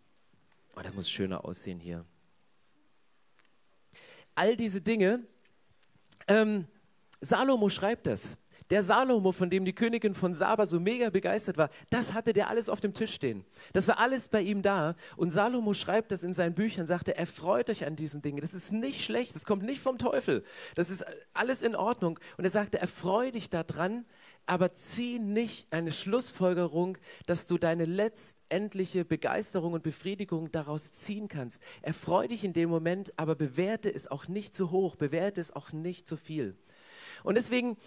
Oh, 0.79 0.81
das 0.81 0.93
muss 0.93 1.09
schöner 1.09 1.43
aussehen 1.43 1.79
hier. 1.79 2.05
All 4.33 4.55
diese 4.55 4.79
Dinge, 4.79 5.25
ähm, 6.27 6.67
Salomo 7.19 7.67
schreibt 7.67 8.07
das. 8.07 8.37
Der 8.69 8.83
Salomo, 8.83 9.31
von 9.33 9.49
dem 9.49 9.65
die 9.65 9.73
Königin 9.73 10.13
von 10.13 10.33
Saba 10.33 10.67
so 10.67 10.79
mega 10.79 11.09
begeistert 11.09 11.57
war, 11.57 11.69
das 11.89 12.13
hatte 12.13 12.31
der 12.31 12.49
alles 12.49 12.69
auf 12.69 12.79
dem 12.79 12.93
Tisch 12.93 13.13
stehen. 13.13 13.43
Das 13.73 13.87
war 13.89 13.99
alles 13.99 14.29
bei 14.29 14.41
ihm 14.41 14.61
da. 14.61 14.95
Und 15.17 15.31
Salomo 15.31 15.73
schreibt 15.73 16.11
das 16.13 16.23
in 16.23 16.33
seinen 16.33 16.53
Büchern, 16.53 16.87
sagte, 16.87 17.17
er 17.17 17.27
freut 17.27 17.69
euch 17.69 17.85
an 17.85 17.97
diesen 17.97 18.21
Dingen. 18.21 18.39
Das 18.39 18.53
ist 18.53 18.71
nicht 18.71 19.03
schlecht, 19.03 19.35
das 19.35 19.45
kommt 19.45 19.63
nicht 19.63 19.81
vom 19.81 19.97
Teufel. 19.97 20.45
Das 20.75 20.89
ist 20.91 21.03
alles 21.33 21.61
in 21.61 21.75
Ordnung. 21.75 22.19
Und 22.37 22.45
er 22.45 22.51
sagte, 22.51 22.79
erfreu 22.79 23.31
dich 23.31 23.49
daran, 23.49 24.05
aber 24.49 24.73
zieh 24.73 25.19
nicht 25.19 25.67
eine 25.71 25.91
Schlussfolgerung, 25.91 26.97
dass 27.27 27.45
du 27.45 27.59
deine 27.59 27.85
letztendliche 27.85 29.05
Begeisterung 29.05 29.73
und 29.73 29.83
Befriedigung 29.83 30.51
daraus 30.51 30.91
ziehen 30.91 31.27
kannst. 31.27 31.61
Erfreu 31.83 32.27
dich 32.27 32.43
in 32.43 32.53
dem 32.53 32.67
Moment, 32.67 33.13
aber 33.15 33.35
bewerte 33.35 33.93
es 33.93 34.09
auch 34.09 34.27
nicht 34.27 34.55
zu 34.55 34.71
hoch, 34.71 34.95
bewerte 34.95 35.39
es 35.39 35.55
auch 35.55 35.71
nicht 35.71 36.07
zu 36.07 36.17
viel. 36.17 36.57
Und 37.23 37.35
deswegen 37.35 37.77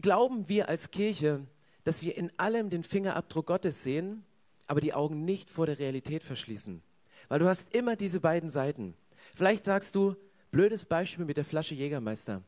glauben 0.00 0.48
wir 0.48 0.70
als 0.70 0.90
Kirche, 0.90 1.46
dass 1.84 2.00
wir 2.00 2.16
in 2.16 2.32
allem 2.38 2.70
den 2.70 2.82
Fingerabdruck 2.82 3.46
Gottes 3.46 3.82
sehen, 3.82 4.24
aber 4.66 4.80
die 4.80 4.94
Augen 4.94 5.26
nicht 5.26 5.50
vor 5.50 5.66
der 5.66 5.78
Realität 5.78 6.22
verschließen. 6.22 6.82
Weil 7.28 7.38
du 7.38 7.48
hast 7.48 7.74
immer 7.74 7.96
diese 7.96 8.20
beiden 8.20 8.48
Seiten. 8.48 8.94
Vielleicht 9.34 9.64
sagst 9.64 9.94
du, 9.94 10.16
blödes 10.50 10.86
Beispiel 10.86 11.26
mit 11.26 11.36
der 11.36 11.44
Flasche 11.44 11.74
Jägermeister. 11.74 12.42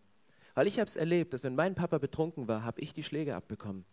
Weil 0.59 0.67
ich 0.67 0.81
habe 0.81 0.89
es 0.89 0.97
erlebt, 0.97 1.33
dass 1.33 1.45
wenn 1.45 1.55
mein 1.55 1.77
Papa 1.77 1.99
betrunken 1.99 2.49
war, 2.49 2.65
habe 2.65 2.81
ich 2.81 2.93
die 2.93 3.05
Schläge 3.05 3.37
abbekommen. 3.37 3.85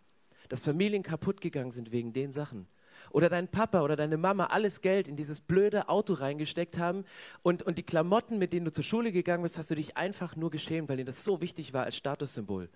Dass 0.50 0.62
Familien 0.62 1.04
kaputt 1.04 1.40
gegangen 1.40 1.70
sind 1.70 1.92
wegen 1.92 2.12
den 2.12 2.32
Sachen. 2.32 2.66
Oder 3.12 3.30
dein 3.30 3.48
Papa 3.48 3.84
oder 3.84 3.96
deine 3.96 4.18
Mama 4.18 4.48
alles 4.48 4.82
Geld 4.82 5.08
in 5.08 5.16
dieses 5.16 5.42
blöde 5.42 5.90
Auto 5.90 6.14
reingesteckt 6.14 6.80
haben 6.80 7.06
und, 7.44 7.62
und 7.62 7.78
die 7.78 7.84
Klamotten, 7.84 8.40
mit 8.40 8.52
denen 8.52 8.66
du 8.66 8.72
zur 8.72 8.84
Schule 8.84 9.12
gegangen 9.12 9.44
bist, 9.44 9.60
hast 9.60 9.70
du 9.70 9.76
dich 9.76 9.96
einfach 9.96 10.36
nur 10.36 10.50
geschämt, 10.50 10.90
weil 10.90 10.98
ihnen 10.98 11.06
das 11.06 11.24
so 11.24 11.40
wichtig 11.40 11.72
war 11.72 11.84
als 11.84 11.98
Statussymbol. 11.98 12.68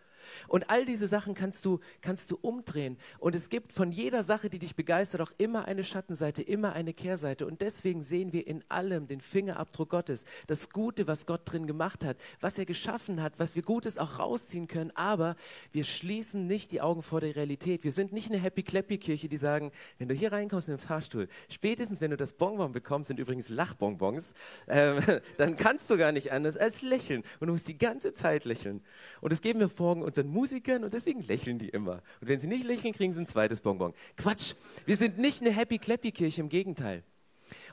Und 0.48 0.69
all 0.69 0.86
diese 0.86 1.07
Sachen 1.07 1.33
kannst 1.33 1.65
du, 1.65 1.79
kannst 2.01 2.31
du 2.31 2.38
umdrehen. 2.41 2.98
Und 3.19 3.36
es 3.36 3.50
gibt 3.50 3.74
von 3.74 3.91
jeder 3.91 4.24
Sache, 4.24 4.50
die 4.50 4.59
dich 4.59 4.75
begeistert, 4.75 5.21
auch 5.21 5.33
immer 5.38 5.65
eine 5.65 5.83
Schattenseite, 5.83 6.41
immer 6.41 6.74
eine 6.74 6.93
Kehrseite. 6.93 7.45
Und 7.45 7.62
deswegen 7.62 8.01
sehen 8.01 8.33
wir 8.33 8.48
in 8.48 8.63
allem 8.69 9.07
den 9.07 9.21
Fingerabdruck 9.21 9.89
Gottes, 9.89 10.25
das 10.48 10.69
Gute, 10.69 11.07
was 11.07 11.25
Gott 11.25 11.41
drin 11.45 11.67
gemacht 11.67 12.05
hat, 12.05 12.17
was 12.39 12.57
er 12.57 12.65
geschaffen 12.65 13.21
hat, 13.21 13.39
was 13.39 13.55
wir 13.55 13.63
Gutes 13.63 13.98
auch 13.98 14.19
rausziehen 14.19 14.67
können. 14.67 14.91
Aber 14.95 15.36
wir 15.71 15.83
schließen 15.83 16.48
nicht 16.48 16.71
die 16.71 16.81
Augen 16.81 17.01
vor 17.01 17.21
der 17.21 17.36
Realität. 17.36 17.83
Wir 17.83 17.91
sind 17.91 18.13
nicht 18.13 18.31
eine 18.31 18.39
Happy-Clappy-Kirche, 18.39 19.27
die 19.27 19.38
sagen, 19.38 19.71
wenn 19.98 20.07
du 20.07 20.15
hier 20.15 20.31
reinkommst 20.31 20.69
in 20.69 20.75
den 20.75 20.79
Fahrstuhl, 20.79 21.27
spätestens 21.50 22.01
wenn 22.01 22.12
du 22.12 22.17
das 22.17 22.33
Bonbon 22.33 22.71
bekommst, 22.71 23.09
sind 23.09 23.19
übrigens 23.19 23.50
Lachbonbons, 23.50 24.33
ähm, 24.67 25.01
dann 25.38 25.55
kannst 25.55 25.89
du 25.89 25.98
gar 25.98 26.12
nicht 26.12 26.31
anders 26.31 26.55
als 26.55 26.81
lächeln. 26.81 27.24
Und 27.39 27.48
du 27.48 27.53
musst 27.53 27.67
die 27.67 27.77
ganze 27.77 28.13
Zeit 28.13 28.45
lächeln. 28.45 28.81
Und 29.21 29.31
das 29.31 29.41
geben 29.41 29.59
wir 29.59 29.69
morgen 29.89 30.01
unseren 30.19 30.33
Musikern 30.33 30.83
und 30.83 30.93
deswegen 30.93 31.21
lächeln 31.21 31.59
die 31.59 31.69
immer. 31.69 32.01
Und 32.21 32.27
wenn 32.27 32.39
sie 32.39 32.47
nicht 32.47 32.65
lächeln, 32.65 32.93
kriegen 32.93 33.13
sie 33.13 33.21
ein 33.21 33.27
zweites 33.27 33.61
Bonbon. 33.61 33.93
Quatsch, 34.17 34.53
wir 34.85 34.97
sind 34.97 35.17
nicht 35.17 35.41
eine 35.41 35.51
Happy-Clappy-Kirche, 35.51 36.41
im 36.41 36.49
Gegenteil. 36.49 37.03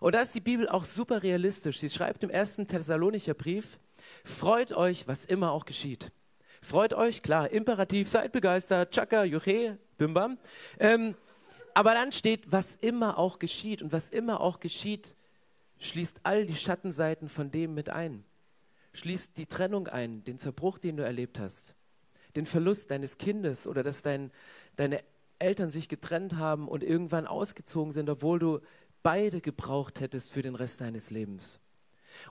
Und 0.01 0.15
da 0.15 0.21
ist 0.21 0.35
die 0.35 0.41
Bibel 0.41 0.69
auch 0.69 0.85
super 0.85 1.23
realistisch. 1.23 1.81
Sie 1.81 1.91
schreibt 1.91 2.23
im 2.23 2.31
ersten 2.31 2.67
Thessalonicher 2.67 3.35
Brief, 3.35 3.79
freut 4.25 4.73
euch, 4.73 5.09
was 5.09 5.25
immer 5.25 5.51
auch 5.51 5.65
geschieht. 5.65 6.13
Freut 6.63 6.95
euch, 6.95 7.23
klar, 7.23 7.51
imperativ, 7.51 8.09
seid 8.09 8.33
begeistert, 8.33 8.93
tschakka, 8.93 9.25
juche, 9.25 9.79
bimbam. 9.99 10.39
Ähm, 10.79 11.15
aber 11.75 11.93
dann 11.93 12.13
steht, 12.13 12.51
was 12.51 12.77
immer 12.77 13.19
auch 13.19 13.39
geschieht. 13.39 13.83
Und 13.83 13.93
was 13.93 14.09
immer 14.09 14.41
auch 14.41 14.61
geschieht, 14.61 15.17
schließt 15.79 16.21
all 16.23 16.47
die 16.47 16.57
Schattenseiten 16.57 17.29
von 17.29 17.51
dem 17.51 17.75
mit 17.75 17.91
ein. 17.91 18.25
Schließt 18.95 19.37
die 19.37 19.47
Trennung 19.47 19.89
ein, 19.89 20.25
den 20.25 20.39
Zerbruch, 20.39 20.79
den 20.79 20.97
du 20.97 21.05
erlebt 21.05 21.39
hast, 21.39 21.77
den 22.37 22.47
Verlust 22.47 22.91
deines 22.91 23.19
Kindes 23.19 23.67
oder 23.67 23.83
dass 23.83 24.03
dein, 24.03 24.31
deine 24.77 25.03
Eltern 25.39 25.71
sich 25.71 25.89
getrennt 25.89 26.37
haben 26.37 26.69
und 26.69 26.83
irgendwann 26.83 27.27
ausgezogen 27.27 27.93
sind, 27.93 28.09
obwohl 28.09 28.39
du 28.39 28.61
beide 29.03 29.41
gebraucht 29.41 30.01
hättest 30.01 30.33
für 30.33 30.43
den 30.43 30.55
Rest 30.55 30.81
deines 30.81 31.11
Lebens. 31.11 31.61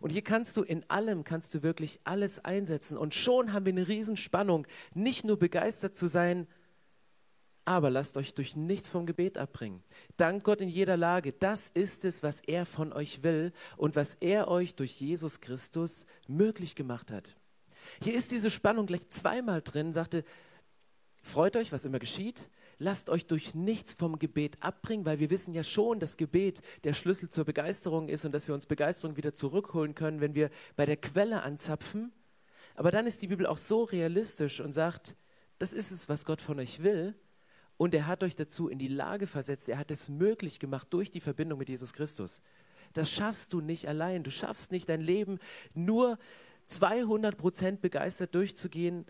Und 0.02 0.10
hier 0.10 0.24
kannst 0.24 0.58
du 0.58 0.64
in 0.64 0.90
allem, 0.90 1.24
kannst 1.24 1.54
du 1.54 1.64
wirklich 1.64 2.00
alles 2.04 2.44
einsetzen. 2.44 2.98
Und 2.98 3.14
schon 3.14 3.54
haben 3.54 3.66
wir 3.66 3.74
eine 3.74 3.88
Riesenspannung, 3.88 4.66
nicht 4.94 5.24
nur 5.26 5.38
begeistert 5.38 5.96
zu 5.96 6.08
sein, 6.08 6.48
aber 7.66 7.90
lasst 7.90 8.18
euch 8.18 8.34
durch 8.34 8.56
nichts 8.56 8.90
vom 8.90 9.06
Gebet 9.06 9.38
abbringen. 9.38 9.84
Dank 10.18 10.44
Gott 10.44 10.62
in 10.62 10.70
jeder 10.70 10.98
Lage. 10.98 11.34
Das 11.34 11.70
ist 11.70 12.06
es, 12.06 12.22
was 12.22 12.42
er 12.42 12.66
von 12.66 12.94
euch 12.94 13.24
will 13.24 13.54
und 13.76 13.96
was 13.96 14.16
er 14.16 14.48
euch 14.48 14.76
durch 14.76 15.00
Jesus 15.00 15.42
Christus 15.42 16.06
möglich 16.28 16.76
gemacht 16.76 17.12
hat. 17.12 17.36
Hier 18.02 18.14
ist 18.14 18.32
diese 18.32 18.52
Spannung 18.52 18.86
gleich 18.86 19.10
zweimal 19.10 19.62
drin, 19.62 19.94
sagte, 19.94 20.24
freut 21.22 21.56
euch, 21.56 21.72
was 21.72 21.86
immer 21.86 22.00
geschieht. 22.00 22.48
Lasst 22.78 23.10
euch 23.10 23.26
durch 23.26 23.56
nichts 23.56 23.94
vom 23.94 24.20
Gebet 24.20 24.58
abbringen, 24.62 25.06
weil 25.06 25.20
wir 25.20 25.30
wissen 25.30 25.54
ja 25.54 25.64
schon, 25.64 26.00
dass 26.00 26.18
Gebet 26.18 26.62
der 26.84 26.94
Schlüssel 26.94 27.30
zur 27.30 27.46
Begeisterung 27.46 28.10
ist 28.10 28.26
und 28.26 28.34
dass 28.34 28.48
wir 28.48 28.56
uns 28.56 28.66
Begeisterung 28.66 29.16
wieder 29.16 29.34
zurückholen 29.34 29.96
können, 29.96 30.20
wenn 30.20 30.36
wir 30.36 30.50
bei 30.76 30.86
der 30.86 30.98
Quelle 30.98 31.42
anzapfen. 31.44 32.12
Aber 32.76 32.92
dann 32.92 33.08
ist 33.08 33.22
die 33.22 33.28
Bibel 33.28 33.46
auch 33.46 33.58
so 33.58 33.84
realistisch 33.84 34.60
und 34.60 34.74
sagt, 34.74 35.16
das 35.58 35.72
ist 35.72 35.92
es, 35.92 36.10
was 36.10 36.26
Gott 36.26 36.42
von 36.42 36.60
euch 36.60 36.84
will. 36.84 37.16
Und 37.78 37.94
er 37.94 38.08
hat 38.08 38.24
euch 38.24 38.36
dazu 38.36 38.68
in 38.68 38.80
die 38.80 38.88
Lage 38.88 39.28
versetzt, 39.28 39.70
er 39.70 39.78
hat 39.78 39.92
es 39.92 40.10
möglich 40.10 40.60
gemacht 40.60 40.88
durch 40.92 41.12
die 41.12 41.22
Verbindung 41.22 41.60
mit 41.60 41.70
Jesus 41.70 41.94
Christus. 41.94 42.42
Das 42.94 43.12
schaffst 43.12 43.54
du 43.54 43.62
nicht 43.62 43.88
allein. 43.88 44.24
Du 44.24 44.32
schaffst 44.32 44.72
nicht 44.72 44.88
dein 44.88 45.02
Leben 45.02 45.40
nur 45.74 46.18
200 46.68 47.38
Prozent 47.38 47.82
begeistert 47.82 48.36
durchzugehen, 48.36 49.06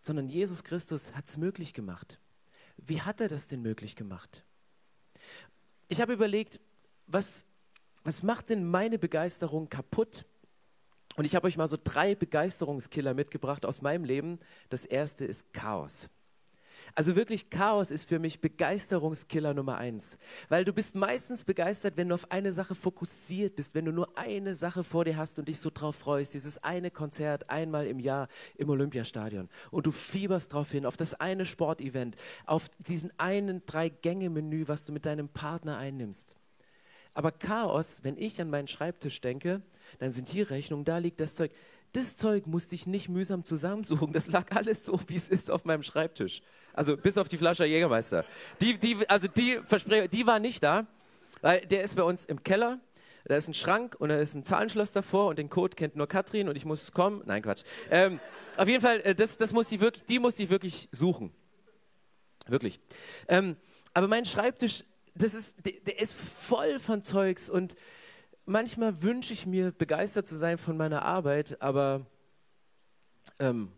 sondern 0.00 0.28
Jesus 0.28 0.64
Christus 0.64 1.14
hat 1.14 1.26
es 1.26 1.36
möglich 1.36 1.74
gemacht. 1.74 2.18
Wie 2.76 3.02
hat 3.02 3.20
er 3.20 3.28
das 3.28 3.46
denn 3.48 3.62
möglich 3.62 3.96
gemacht? 3.96 4.44
Ich 5.88 6.00
habe 6.00 6.12
überlegt, 6.12 6.60
was, 7.06 7.44
was 8.04 8.22
macht 8.22 8.50
denn 8.50 8.68
meine 8.68 8.98
Begeisterung 8.98 9.68
kaputt? 9.68 10.24
Und 11.16 11.24
ich 11.24 11.34
habe 11.34 11.48
euch 11.48 11.56
mal 11.56 11.68
so 11.68 11.78
drei 11.82 12.14
Begeisterungskiller 12.14 13.14
mitgebracht 13.14 13.66
aus 13.66 13.82
meinem 13.82 14.04
Leben. 14.04 14.38
Das 14.68 14.84
erste 14.84 15.24
ist 15.24 15.52
Chaos. 15.52 16.08
Also 16.94 17.16
wirklich 17.16 17.50
Chaos 17.50 17.90
ist 17.90 18.08
für 18.08 18.18
mich 18.18 18.40
Begeisterungskiller 18.40 19.54
Nummer 19.54 19.78
eins. 19.78 20.18
Weil 20.48 20.64
du 20.64 20.72
bist 20.72 20.94
meistens 20.96 21.44
begeistert, 21.44 21.96
wenn 21.96 22.08
du 22.08 22.14
auf 22.14 22.30
eine 22.30 22.52
Sache 22.52 22.74
fokussiert 22.74 23.56
bist, 23.56 23.74
wenn 23.74 23.84
du 23.84 23.92
nur 23.92 24.16
eine 24.16 24.54
Sache 24.54 24.84
vor 24.84 25.04
dir 25.04 25.16
hast 25.16 25.38
und 25.38 25.48
dich 25.48 25.60
so 25.60 25.70
drauf 25.70 25.96
freust, 25.96 26.34
dieses 26.34 26.62
eine 26.62 26.90
Konzert 26.90 27.50
einmal 27.50 27.86
im 27.86 28.00
Jahr 28.00 28.28
im 28.56 28.70
Olympiastadion. 28.70 29.48
Und 29.70 29.86
du 29.86 29.92
fieberst 29.92 30.52
drauf 30.52 30.70
hin, 30.70 30.86
auf 30.86 30.96
das 30.96 31.14
eine 31.14 31.46
Sportevent, 31.46 32.16
auf 32.46 32.68
diesen 32.78 33.12
einen 33.18 33.64
Drei-Gänge-Menü, 33.66 34.68
was 34.68 34.84
du 34.84 34.92
mit 34.92 35.06
deinem 35.06 35.28
Partner 35.28 35.78
einnimmst. 35.78 36.34
Aber 37.14 37.32
Chaos, 37.32 38.04
wenn 38.04 38.16
ich 38.16 38.40
an 38.40 38.50
meinen 38.50 38.68
Schreibtisch 38.68 39.20
denke, 39.20 39.62
dann 39.98 40.12
sind 40.12 40.28
hier 40.28 40.50
Rechnungen, 40.50 40.84
da 40.84 40.98
liegt 40.98 41.20
das 41.20 41.34
Zeug. 41.34 41.50
Das 41.92 42.16
Zeug 42.16 42.46
musste 42.46 42.74
ich 42.74 42.86
nicht 42.86 43.08
mühsam 43.08 43.44
zusammensuchen. 43.44 44.12
Das 44.12 44.28
lag 44.28 44.54
alles 44.54 44.84
so, 44.84 45.00
wie 45.06 45.16
es 45.16 45.28
ist 45.28 45.50
auf 45.50 45.64
meinem 45.64 45.82
Schreibtisch. 45.82 46.42
Also 46.74 46.96
bis 46.96 47.16
auf 47.18 47.28
die 47.28 47.38
Flasche 47.38 47.64
Jägermeister. 47.64 48.24
Die, 48.60 48.78
die, 48.78 49.08
also 49.08 49.26
die, 49.28 49.58
die 50.12 50.26
war 50.26 50.38
nicht 50.38 50.62
da, 50.62 50.86
weil 51.40 51.60
der 51.66 51.82
ist 51.82 51.96
bei 51.96 52.02
uns 52.02 52.24
im 52.24 52.42
Keller. 52.42 52.78
Da 53.24 53.36
ist 53.36 53.48
ein 53.48 53.54
Schrank 53.54 53.96
und 53.98 54.08
da 54.08 54.16
ist 54.16 54.34
ein 54.34 54.44
Zahlenschloss 54.44 54.92
davor 54.92 55.26
und 55.26 55.38
den 55.38 55.50
Code 55.50 55.76
kennt 55.76 55.96
nur 55.96 56.06
Katrin 56.06 56.48
und 56.48 56.56
ich 56.56 56.64
muss 56.64 56.92
kommen. 56.92 57.22
Nein, 57.26 57.42
Quatsch. 57.42 57.62
Ähm, 57.90 58.20
auf 58.56 58.68
jeden 58.68 58.80
Fall, 58.80 59.00
äh, 59.00 59.14
das, 59.14 59.36
das 59.36 59.52
muss 59.52 59.70
ich 59.70 59.80
wirklich, 59.80 60.04
die 60.06 60.18
muss 60.18 60.38
ich 60.38 60.48
wirklich 60.48 60.88
suchen. 60.92 61.32
Wirklich. 62.46 62.80
Ähm, 63.28 63.56
aber 63.92 64.08
mein 64.08 64.24
Schreibtisch, 64.24 64.84
das 65.14 65.34
ist, 65.34 65.66
der, 65.66 65.74
der 65.86 66.00
ist 66.00 66.14
voll 66.14 66.78
von 66.78 67.02
Zeugs 67.02 67.50
und 67.50 67.74
manchmal 68.48 69.02
wünsche 69.02 69.32
ich 69.32 69.46
mir, 69.46 69.72
begeistert 69.72 70.26
zu 70.26 70.36
sein 70.36 70.58
von 70.58 70.76
meiner 70.76 71.02
Arbeit, 71.04 71.60
aber 71.60 72.06
ähm, 73.38 73.70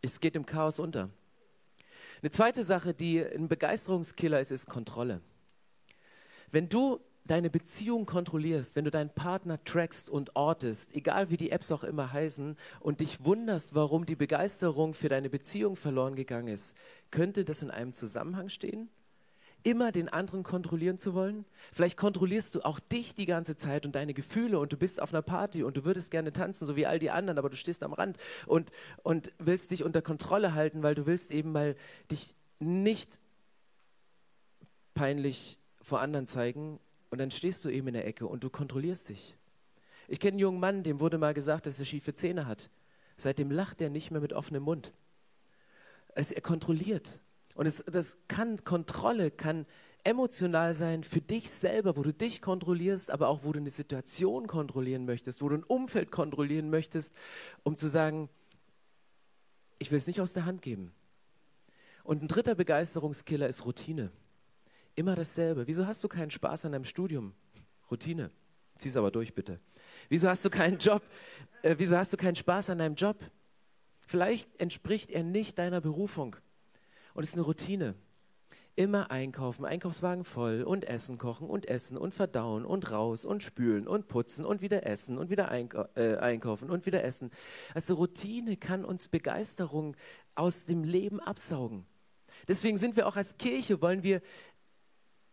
es 0.00 0.20
geht 0.20 0.36
im 0.36 0.46
Chaos 0.46 0.78
unter. 0.78 1.10
Eine 2.22 2.30
zweite 2.30 2.62
Sache, 2.62 2.94
die 2.94 3.22
ein 3.22 3.48
Begeisterungskiller 3.48 4.40
ist, 4.40 4.52
ist 4.52 4.66
Kontrolle. 4.66 5.20
Wenn 6.50 6.68
du 6.68 7.00
deine 7.24 7.50
Beziehung 7.50 8.06
kontrollierst, 8.06 8.76
wenn 8.76 8.84
du 8.84 8.90
deinen 8.90 9.10
Partner 9.10 9.62
trackst 9.62 10.08
und 10.08 10.34
ortest, 10.36 10.94
egal 10.94 11.30
wie 11.30 11.36
die 11.36 11.50
Apps 11.50 11.70
auch 11.70 11.84
immer 11.84 12.12
heißen, 12.12 12.56
und 12.80 13.00
dich 13.00 13.24
wunderst, 13.24 13.74
warum 13.74 14.06
die 14.06 14.16
Begeisterung 14.16 14.94
für 14.94 15.08
deine 15.08 15.30
Beziehung 15.30 15.76
verloren 15.76 16.16
gegangen 16.16 16.48
ist, 16.48 16.76
könnte 17.10 17.44
das 17.44 17.62
in 17.62 17.70
einem 17.70 17.92
Zusammenhang 17.92 18.48
stehen? 18.48 18.88
Immer 19.62 19.92
den 19.92 20.08
anderen 20.08 20.42
kontrollieren 20.42 20.98
zu 20.98 21.14
wollen? 21.14 21.44
Vielleicht 21.72 21.96
kontrollierst 21.96 22.54
du 22.54 22.62
auch 22.62 22.80
dich 22.80 23.14
die 23.14 23.26
ganze 23.26 23.56
Zeit 23.56 23.86
und 23.86 23.94
deine 23.94 24.14
Gefühle 24.14 24.58
und 24.58 24.72
du 24.72 24.76
bist 24.76 25.00
auf 25.00 25.12
einer 25.12 25.22
Party 25.22 25.62
und 25.62 25.76
du 25.76 25.84
würdest 25.84 26.10
gerne 26.10 26.32
tanzen, 26.32 26.66
so 26.66 26.76
wie 26.76 26.86
all 26.86 26.98
die 26.98 27.10
anderen, 27.10 27.38
aber 27.38 27.50
du 27.50 27.56
stehst 27.56 27.82
am 27.82 27.92
Rand 27.92 28.16
und, 28.46 28.70
und 29.02 29.32
willst 29.38 29.70
dich 29.70 29.84
unter 29.84 30.02
Kontrolle 30.02 30.54
halten, 30.54 30.82
weil 30.82 30.94
du 30.94 31.06
willst 31.06 31.30
eben 31.30 31.52
mal 31.52 31.76
dich 32.10 32.34
nicht 32.58 33.20
peinlich 34.94 35.58
vor 35.80 36.00
anderen 36.00 36.26
zeigen 36.26 36.78
und 37.10 37.18
dann 37.18 37.30
stehst 37.30 37.64
du 37.64 37.70
eben 37.70 37.88
in 37.88 37.94
der 37.94 38.06
Ecke 38.06 38.26
und 38.26 38.44
du 38.44 38.50
kontrollierst 38.50 39.08
dich. 39.08 39.36
Ich 40.08 40.20
kenne 40.20 40.32
einen 40.32 40.40
jungen 40.40 40.60
Mann, 40.60 40.82
dem 40.82 41.00
wurde 41.00 41.18
mal 41.18 41.34
gesagt, 41.34 41.66
dass 41.66 41.78
er 41.78 41.86
schiefe 41.86 42.14
Zähne 42.14 42.46
hat. 42.46 42.70
Seitdem 43.16 43.50
lacht 43.50 43.80
er 43.80 43.90
nicht 43.90 44.10
mehr 44.10 44.20
mit 44.20 44.32
offenem 44.32 44.62
Mund. 44.62 44.92
Er 46.14 46.24
kontrolliert. 46.40 47.20
Und 47.60 47.66
es, 47.66 47.84
das 47.84 48.16
kann 48.26 48.64
Kontrolle, 48.64 49.30
kann 49.30 49.66
emotional 50.02 50.72
sein 50.72 51.04
für 51.04 51.20
dich 51.20 51.50
selber, 51.50 51.94
wo 51.94 52.02
du 52.02 52.14
dich 52.14 52.40
kontrollierst, 52.40 53.10
aber 53.10 53.28
auch 53.28 53.44
wo 53.44 53.52
du 53.52 53.60
eine 53.60 53.68
Situation 53.68 54.46
kontrollieren 54.46 55.04
möchtest, 55.04 55.42
wo 55.42 55.50
du 55.50 55.56
ein 55.56 55.64
Umfeld 55.64 56.10
kontrollieren 56.10 56.70
möchtest, 56.70 57.14
um 57.62 57.76
zu 57.76 57.88
sagen, 57.88 58.30
ich 59.78 59.90
will 59.90 59.98
es 59.98 60.06
nicht 60.06 60.22
aus 60.22 60.32
der 60.32 60.46
Hand 60.46 60.62
geben. 60.62 60.94
Und 62.02 62.22
ein 62.22 62.28
dritter 62.28 62.54
Begeisterungskiller 62.54 63.46
ist 63.46 63.66
Routine. 63.66 64.10
Immer 64.94 65.14
dasselbe. 65.14 65.66
Wieso 65.66 65.86
hast 65.86 66.02
du 66.02 66.08
keinen 66.08 66.30
Spaß 66.30 66.64
an 66.64 66.72
deinem 66.72 66.86
Studium? 66.86 67.34
Routine. 67.90 68.30
Zieh 68.78 68.88
es 68.88 68.96
aber 68.96 69.10
durch, 69.10 69.34
bitte. 69.34 69.60
Wieso 70.08 70.30
hast 70.30 70.46
du 70.46 70.48
keinen 70.48 70.78
Job? 70.78 71.02
Äh, 71.60 71.74
wieso 71.76 71.98
hast 71.98 72.10
du 72.10 72.16
keinen 72.16 72.36
Spaß 72.36 72.70
an 72.70 72.78
deinem 72.78 72.94
Job? 72.94 73.22
Vielleicht 74.06 74.48
entspricht 74.58 75.10
er 75.10 75.24
nicht 75.24 75.58
deiner 75.58 75.82
Berufung. 75.82 76.36
Und 77.20 77.24
es 77.24 77.32
ist 77.32 77.36
eine 77.36 77.44
Routine. 77.44 77.94
Immer 78.76 79.10
einkaufen, 79.10 79.66
Einkaufswagen 79.66 80.24
voll 80.24 80.62
und 80.62 80.86
Essen 80.86 81.18
kochen 81.18 81.50
und 81.50 81.68
essen 81.68 81.98
und 81.98 82.14
verdauen 82.14 82.64
und 82.64 82.90
raus 82.92 83.26
und 83.26 83.42
spülen 83.42 83.86
und 83.86 84.08
putzen 84.08 84.46
und 84.46 84.62
wieder 84.62 84.86
essen 84.86 85.18
und 85.18 85.28
wieder 85.28 85.50
einkau 85.50 85.84
äh, 85.96 86.16
einkaufen 86.16 86.70
und 86.70 86.86
wieder 86.86 87.04
essen. 87.04 87.30
Also 87.74 87.96
Routine 87.96 88.56
kann 88.56 88.86
uns 88.86 89.08
Begeisterung 89.08 89.98
aus 90.34 90.64
dem 90.64 90.82
Leben 90.82 91.20
absaugen. 91.20 91.84
Deswegen 92.48 92.78
sind 92.78 92.96
wir 92.96 93.06
auch 93.06 93.16
als 93.16 93.36
Kirche, 93.36 93.82
wollen 93.82 94.02
wir 94.02 94.22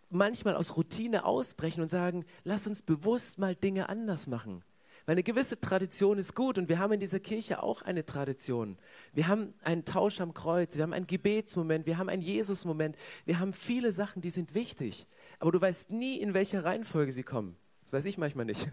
manchmal 0.09 0.57
aus 0.57 0.75
Routine 0.75 1.23
ausbrechen 1.23 1.81
und 1.81 1.87
sagen, 1.87 2.25
lass 2.43 2.67
uns 2.67 2.81
bewusst 2.81 3.39
mal 3.39 3.55
Dinge 3.55 3.87
anders 3.87 4.27
machen. 4.27 4.61
Weil 5.07 5.13
eine 5.13 5.23
gewisse 5.23 5.57
Tradition 5.57 6.17
ist 6.17 6.35
gut 6.35 6.57
und 6.57 6.67
wir 6.67 6.79
haben 6.79 6.91
in 6.91 6.99
dieser 6.99 7.21
Kirche 7.21 7.63
auch 7.63 7.81
eine 7.81 8.05
Tradition. 8.05 8.77
Wir 9.13 9.29
haben 9.29 9.53
einen 9.63 9.85
Tausch 9.85 10.19
am 10.19 10.33
Kreuz, 10.33 10.75
wir 10.75 10.83
haben 10.83 10.91
einen 10.91 11.07
Gebetsmoment, 11.07 11.85
wir 11.85 11.97
haben 11.97 12.09
einen 12.09 12.21
Jesus-Moment, 12.21 12.97
wir 13.23 13.39
haben 13.39 13.53
viele 13.53 13.93
Sachen, 13.93 14.21
die 14.21 14.31
sind 14.31 14.53
wichtig. 14.53 15.07
Aber 15.39 15.53
du 15.53 15.61
weißt 15.61 15.91
nie, 15.91 16.17
in 16.17 16.33
welcher 16.33 16.65
Reihenfolge 16.65 17.13
sie 17.13 17.23
kommen. 17.23 17.55
Das 17.83 17.93
weiß 17.93 18.03
ich 18.03 18.17
manchmal 18.17 18.43
nicht. 18.47 18.67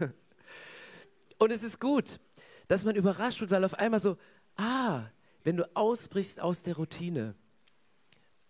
Und 1.39 1.51
es 1.53 1.63
ist 1.63 1.79
gut, 1.79 2.19
dass 2.67 2.83
man 2.83 2.97
überrascht 2.97 3.39
wird, 3.39 3.51
weil 3.51 3.63
auf 3.63 3.75
einmal 3.75 4.01
so, 4.01 4.17
ah, 4.57 5.05
wenn 5.45 5.55
du 5.55 5.73
ausbrichst 5.73 6.41
aus 6.41 6.63
der 6.63 6.75
Routine, 6.75 7.35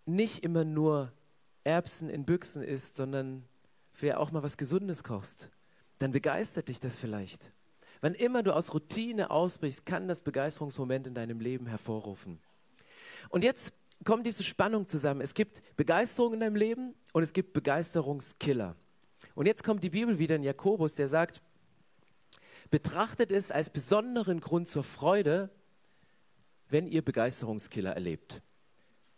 nicht 0.06 0.42
immer 0.42 0.64
nur 0.64 1.12
Erbsen 1.62 2.10
in 2.10 2.24
Büchsen 2.24 2.64
isst, 2.64 2.96
sondern 2.96 3.44
vielleicht 3.92 4.16
auch 4.16 4.32
mal 4.32 4.42
was 4.42 4.56
Gesundes 4.56 5.04
kochst, 5.04 5.52
dann 6.00 6.10
begeistert 6.10 6.68
dich 6.68 6.80
das 6.80 6.98
vielleicht. 6.98 7.52
Wann 8.06 8.14
immer 8.14 8.44
du 8.44 8.54
aus 8.54 8.72
Routine 8.72 9.32
ausbrichst, 9.32 9.84
kann 9.84 10.06
das 10.06 10.22
Begeisterungsmoment 10.22 11.08
in 11.08 11.14
deinem 11.14 11.40
Leben 11.40 11.66
hervorrufen. 11.66 12.38
Und 13.30 13.42
jetzt 13.42 13.74
kommt 14.04 14.24
diese 14.24 14.44
Spannung 14.44 14.86
zusammen. 14.86 15.20
Es 15.20 15.34
gibt 15.34 15.60
Begeisterung 15.74 16.34
in 16.34 16.38
deinem 16.38 16.54
Leben 16.54 16.94
und 17.12 17.24
es 17.24 17.32
gibt 17.32 17.52
Begeisterungskiller. 17.52 18.76
Und 19.34 19.46
jetzt 19.46 19.64
kommt 19.64 19.82
die 19.82 19.90
Bibel 19.90 20.20
wieder 20.20 20.36
in 20.36 20.44
Jakobus, 20.44 20.94
der 20.94 21.08
sagt, 21.08 21.42
betrachtet 22.70 23.32
es 23.32 23.50
als 23.50 23.70
besonderen 23.70 24.38
Grund 24.38 24.68
zur 24.68 24.84
Freude, 24.84 25.50
wenn 26.68 26.86
ihr 26.86 27.02
Begeisterungskiller 27.02 27.90
erlebt. 27.90 28.40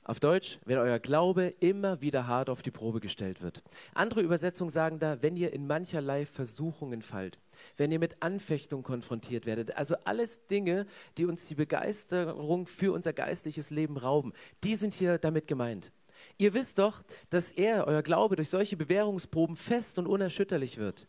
Auf 0.08 0.20
Deutsch, 0.20 0.58
wenn 0.64 0.78
euer 0.78 0.98
Glaube 0.98 1.52
immer 1.60 2.00
wieder 2.00 2.26
hart 2.26 2.48
auf 2.48 2.62
die 2.62 2.70
Probe 2.70 2.98
gestellt 2.98 3.42
wird. 3.42 3.62
Andere 3.92 4.22
Übersetzungen 4.22 4.70
sagen 4.70 4.98
da, 4.98 5.20
wenn 5.20 5.36
ihr 5.36 5.52
in 5.52 5.66
mancherlei 5.66 6.24
Versuchungen 6.24 7.02
fallt, 7.02 7.36
wenn 7.76 7.92
ihr 7.92 7.98
mit 7.98 8.22
Anfechtung 8.22 8.82
konfrontiert 8.82 9.44
werdet. 9.44 9.76
Also 9.76 9.96
alles 10.04 10.46
Dinge, 10.46 10.86
die 11.18 11.26
uns 11.26 11.46
die 11.46 11.56
Begeisterung 11.56 12.66
für 12.66 12.94
unser 12.94 13.12
geistliches 13.12 13.68
Leben 13.68 13.98
rauben, 13.98 14.32
die 14.64 14.76
sind 14.76 14.94
hier 14.94 15.18
damit 15.18 15.46
gemeint. 15.46 15.92
Ihr 16.38 16.54
wisst 16.54 16.78
doch, 16.78 17.02
dass 17.28 17.52
er, 17.52 17.86
euer 17.86 18.00
Glaube, 18.00 18.36
durch 18.36 18.48
solche 18.48 18.78
Bewährungsproben 18.78 19.56
fest 19.56 19.98
und 19.98 20.06
unerschütterlich 20.06 20.78
wird. 20.78 21.06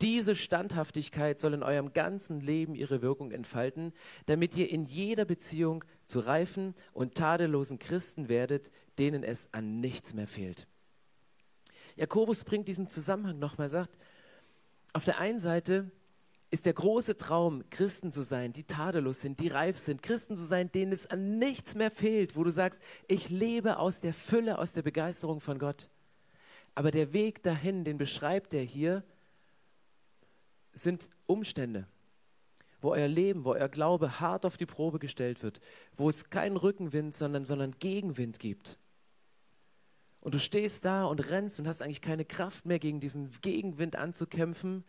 Diese 0.00 0.34
Standhaftigkeit 0.34 1.38
soll 1.38 1.54
in 1.54 1.62
eurem 1.62 1.92
ganzen 1.92 2.40
Leben 2.40 2.74
ihre 2.74 3.02
Wirkung 3.02 3.32
entfalten, 3.32 3.92
damit 4.26 4.56
ihr 4.56 4.70
in 4.70 4.84
jeder 4.84 5.26
Beziehung 5.26 5.84
zu 6.06 6.20
reifen 6.20 6.74
und 6.92 7.14
tadellosen 7.14 7.78
Christen 7.78 8.28
werdet, 8.28 8.70
denen 8.98 9.22
es 9.22 9.52
an 9.52 9.80
nichts 9.80 10.14
mehr 10.14 10.26
fehlt. 10.26 10.66
Jakobus 11.96 12.44
bringt 12.44 12.68
diesen 12.68 12.88
Zusammenhang 12.88 13.38
nochmal, 13.38 13.68
sagt, 13.68 13.98
auf 14.92 15.04
der 15.04 15.18
einen 15.18 15.38
Seite 15.38 15.90
ist 16.50 16.66
der 16.66 16.72
große 16.72 17.16
Traum, 17.16 17.62
Christen 17.70 18.10
zu 18.10 18.22
sein, 18.22 18.52
die 18.52 18.64
tadellos 18.64 19.20
sind, 19.20 19.38
die 19.38 19.48
reif 19.48 19.76
sind, 19.76 20.02
Christen 20.02 20.36
zu 20.36 20.44
sein, 20.44 20.72
denen 20.72 20.92
es 20.92 21.06
an 21.06 21.38
nichts 21.38 21.74
mehr 21.74 21.90
fehlt, 21.90 22.36
wo 22.36 22.42
du 22.42 22.50
sagst, 22.50 22.80
ich 23.06 23.28
lebe 23.28 23.78
aus 23.78 24.00
der 24.00 24.14
Fülle, 24.14 24.58
aus 24.58 24.72
der 24.72 24.82
Begeisterung 24.82 25.40
von 25.40 25.58
Gott. 25.58 25.88
Aber 26.74 26.90
der 26.90 27.12
Weg 27.12 27.42
dahin, 27.42 27.84
den 27.84 27.98
beschreibt 27.98 28.52
er 28.54 28.62
hier, 28.62 29.04
sind 30.72 31.10
Umstände, 31.26 31.86
wo 32.80 32.90
euer 32.92 33.08
Leben, 33.08 33.44
wo 33.44 33.52
euer 33.52 33.68
Glaube 33.68 34.20
hart 34.20 34.46
auf 34.46 34.56
die 34.56 34.66
Probe 34.66 34.98
gestellt 34.98 35.42
wird, 35.42 35.60
wo 35.96 36.08
es 36.08 36.30
keinen 36.30 36.56
Rückenwind, 36.56 37.14
sondern, 37.14 37.44
sondern 37.44 37.72
Gegenwind 37.78 38.38
gibt. 38.38 38.78
Und 40.20 40.34
du 40.34 40.38
stehst 40.38 40.84
da 40.84 41.04
und 41.04 41.30
rennst 41.30 41.58
und 41.60 41.66
hast 41.66 41.82
eigentlich 41.82 42.02
keine 42.02 42.24
Kraft 42.24 42.66
mehr, 42.66 42.78
gegen 42.78 43.00
diesen 43.00 43.30
Gegenwind 43.40 43.96
anzukämpfen. 43.96 44.84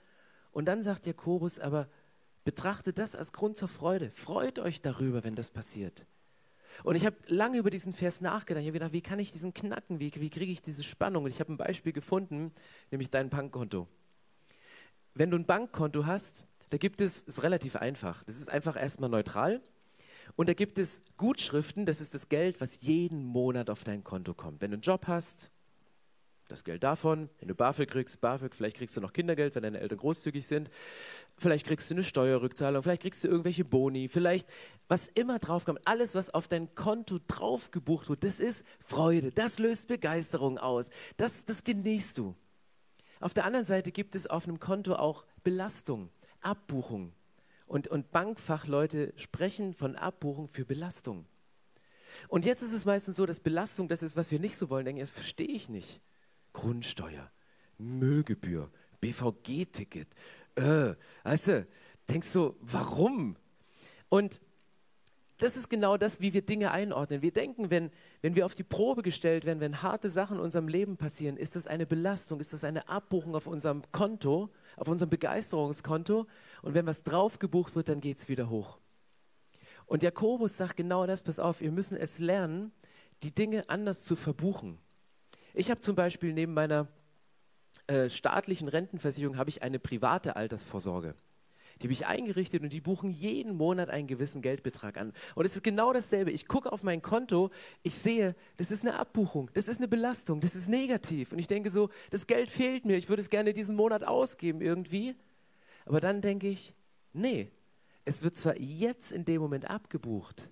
Und 0.51 0.65
dann 0.65 0.83
sagt 0.83 1.05
Jakobus, 1.05 1.57
aber 1.57 1.87
betrachtet 2.43 2.97
das 2.97 3.15
als 3.15 3.31
Grund 3.31 3.55
zur 3.55 3.69
Freude. 3.69 4.11
Freut 4.11 4.59
euch 4.59 4.81
darüber, 4.81 5.23
wenn 5.23 5.35
das 5.35 5.51
passiert. 5.51 6.05
Und 6.83 6.95
ich 6.95 7.05
habe 7.05 7.15
lange 7.27 7.57
über 7.57 7.69
diesen 7.69 7.93
Vers 7.93 8.21
nachgedacht. 8.21 8.61
Ich 8.61 8.67
habe 8.67 8.79
gedacht, 8.79 8.93
wie 8.93 9.01
kann 9.01 9.19
ich 9.19 9.31
diesen 9.31 9.53
knacken? 9.53 9.99
Wie, 9.99 10.11
wie 10.15 10.29
kriege 10.29 10.51
ich 10.51 10.61
diese 10.61 10.83
Spannung? 10.83 11.25
Und 11.25 11.29
ich 11.29 11.39
habe 11.39 11.53
ein 11.53 11.57
Beispiel 11.57 11.93
gefunden, 11.93 12.53
nämlich 12.91 13.09
dein 13.09 13.29
Bankkonto 13.29 13.87
wenn 15.13 15.31
du 15.31 15.37
ein 15.37 15.45
Bankkonto 15.45 16.05
hast, 16.05 16.45
da 16.69 16.77
gibt 16.77 17.01
es, 17.01 17.23
ist 17.23 17.43
relativ 17.43 17.75
einfach. 17.75 18.23
Das 18.23 18.37
ist 18.37 18.49
einfach 18.49 18.75
erstmal 18.75 19.09
neutral. 19.09 19.61
Und 20.35 20.47
da 20.47 20.53
gibt 20.53 20.77
es 20.77 21.03
Gutschriften, 21.17 21.85
das 21.85 21.99
ist 21.99 22.13
das 22.13 22.29
Geld, 22.29 22.61
was 22.61 22.81
jeden 22.81 23.25
Monat 23.25 23.69
auf 23.69 23.83
dein 23.83 24.03
Konto 24.03 24.33
kommt. 24.33 24.61
Wenn 24.61 24.71
du 24.71 24.75
einen 24.75 24.81
Job 24.81 25.07
hast, 25.07 25.51
das 26.51 26.63
Geld 26.63 26.83
davon. 26.83 27.29
Wenn 27.39 27.47
du 27.47 27.55
BAföG 27.55 27.89
kriegst, 27.89 28.21
BAföG, 28.21 28.53
vielleicht 28.53 28.77
kriegst 28.77 28.95
du 28.95 29.01
noch 29.01 29.13
Kindergeld, 29.13 29.55
wenn 29.55 29.63
deine 29.63 29.79
Eltern 29.79 29.97
großzügig 29.97 30.45
sind. 30.45 30.69
Vielleicht 31.37 31.65
kriegst 31.65 31.89
du 31.89 31.95
eine 31.95 32.03
Steuerrückzahlung, 32.03 32.83
vielleicht 32.83 33.01
kriegst 33.01 33.23
du 33.23 33.27
irgendwelche 33.27 33.65
Boni, 33.65 34.07
vielleicht 34.07 34.47
was 34.87 35.07
immer 35.07 35.39
draufkommt. 35.39 35.79
Alles, 35.85 36.13
was 36.13 36.29
auf 36.29 36.47
dein 36.47 36.75
Konto 36.75 37.19
drauf 37.25 37.71
gebucht 37.71 38.09
wird, 38.09 38.23
das 38.23 38.39
ist 38.39 38.65
Freude, 38.79 39.31
das 39.31 39.57
löst 39.57 39.87
Begeisterung 39.87 40.57
aus, 40.57 40.89
das, 41.17 41.45
das 41.45 41.63
genießt 41.63 42.17
du. 42.17 42.35
Auf 43.21 43.35
der 43.35 43.45
anderen 43.45 43.65
Seite 43.65 43.91
gibt 43.91 44.15
es 44.15 44.25
auf 44.27 44.47
einem 44.47 44.59
Konto 44.59 44.95
auch 44.95 45.25
Belastung, 45.43 46.09
Abbuchung. 46.41 47.13
Und, 47.67 47.87
und 47.87 48.11
Bankfachleute 48.11 49.13
sprechen 49.15 49.73
von 49.73 49.95
Abbuchung 49.95 50.49
für 50.49 50.65
Belastung. 50.65 51.25
Und 52.27 52.45
jetzt 52.45 52.63
ist 52.63 52.73
es 52.73 52.83
meistens 52.83 53.15
so, 53.15 53.25
dass 53.25 53.39
Belastung 53.39 53.87
das 53.87 54.03
ist, 54.03 54.17
was 54.17 54.31
wir 54.31 54.39
nicht 54.39 54.57
so 54.57 54.69
wollen. 54.69 54.85
Denken, 54.85 54.99
das 54.99 55.11
verstehe 55.11 55.47
ich 55.47 55.69
nicht. 55.69 56.01
Grundsteuer, 56.51 57.31
Müllgebühr, 57.77 58.69
BVG-Ticket. 58.99 60.09
Äh, 60.55 60.95
weißt 61.23 61.47
du, 61.47 61.67
denkst 62.09 62.33
du, 62.33 62.57
warum? 62.59 63.37
Und 64.09 64.41
das 65.41 65.57
ist 65.57 65.69
genau 65.69 65.97
das, 65.97 66.21
wie 66.21 66.33
wir 66.33 66.43
Dinge 66.43 66.71
einordnen. 66.71 67.23
Wir 67.23 67.31
denken, 67.31 67.71
wenn, 67.71 67.89
wenn 68.21 68.35
wir 68.35 68.45
auf 68.45 68.53
die 68.53 68.63
Probe 68.63 69.01
gestellt 69.01 69.43
werden, 69.43 69.59
wenn 69.59 69.81
harte 69.81 70.09
Sachen 70.09 70.37
in 70.37 70.43
unserem 70.43 70.67
Leben 70.67 70.97
passieren, 70.97 71.35
ist 71.35 71.55
das 71.55 71.65
eine 71.65 71.87
Belastung, 71.87 72.39
ist 72.39 72.53
das 72.53 72.63
eine 72.63 72.87
Abbuchung 72.87 73.35
auf 73.35 73.47
unserem 73.47 73.81
Konto, 73.91 74.51
auf 74.77 74.87
unserem 74.87 75.09
Begeisterungskonto. 75.09 76.27
Und 76.61 76.73
wenn 76.75 76.85
was 76.85 77.01
drauf 77.01 77.39
gebucht 77.39 77.75
wird, 77.75 77.89
dann 77.89 78.01
geht 78.01 78.19
es 78.19 78.29
wieder 78.29 78.51
hoch. 78.51 78.77
Und 79.87 80.03
Jakobus 80.03 80.57
sagt 80.57 80.77
genau 80.77 81.07
das, 81.07 81.23
pass 81.23 81.39
auf, 81.39 81.61
wir 81.61 81.71
müssen 81.71 81.97
es 81.97 82.19
lernen, 82.19 82.71
die 83.23 83.33
Dinge 83.33 83.67
anders 83.67 84.03
zu 84.03 84.15
verbuchen. 84.15 84.77
Ich 85.55 85.71
habe 85.71 85.79
zum 85.79 85.95
Beispiel 85.95 86.33
neben 86.33 86.53
meiner 86.53 86.87
äh, 87.87 88.09
staatlichen 88.09 88.67
Rentenversicherung 88.67 89.37
ich 89.49 89.63
eine 89.63 89.79
private 89.79 90.35
Altersvorsorge. 90.35 91.15
Die 91.81 91.87
habe 91.87 91.93
ich 91.93 92.05
eingerichtet 92.05 92.61
und 92.61 92.71
die 92.71 92.79
buchen 92.79 93.09
jeden 93.09 93.57
Monat 93.57 93.89
einen 93.89 94.07
gewissen 94.07 94.43
Geldbetrag 94.43 94.97
an. 94.97 95.13
Und 95.33 95.45
es 95.45 95.55
ist 95.55 95.63
genau 95.63 95.93
dasselbe. 95.93 96.29
Ich 96.29 96.47
gucke 96.47 96.71
auf 96.71 96.83
mein 96.83 97.01
Konto, 97.01 97.49
ich 97.81 97.97
sehe, 97.97 98.35
das 98.57 98.69
ist 98.69 98.85
eine 98.85 98.99
Abbuchung, 98.99 99.49
das 99.55 99.67
ist 99.67 99.77
eine 99.77 99.87
Belastung, 99.87 100.41
das 100.41 100.55
ist 100.55 100.69
negativ. 100.69 101.31
Und 101.31 101.39
ich 101.39 101.47
denke 101.47 101.71
so, 101.71 101.89
das 102.11 102.27
Geld 102.27 102.51
fehlt 102.51 102.85
mir, 102.85 102.97
ich 102.97 103.09
würde 103.09 103.21
es 103.21 103.31
gerne 103.31 103.53
diesen 103.53 103.75
Monat 103.75 104.03
ausgeben 104.03 104.61
irgendwie. 104.61 105.15
Aber 105.85 105.99
dann 105.99 106.21
denke 106.21 106.47
ich, 106.47 106.75
nee, 107.13 107.51
es 108.05 108.21
wird 108.21 108.37
zwar 108.37 108.57
jetzt 108.59 109.11
in 109.11 109.25
dem 109.25 109.41
Moment 109.41 109.69
abgebucht, 109.69 110.49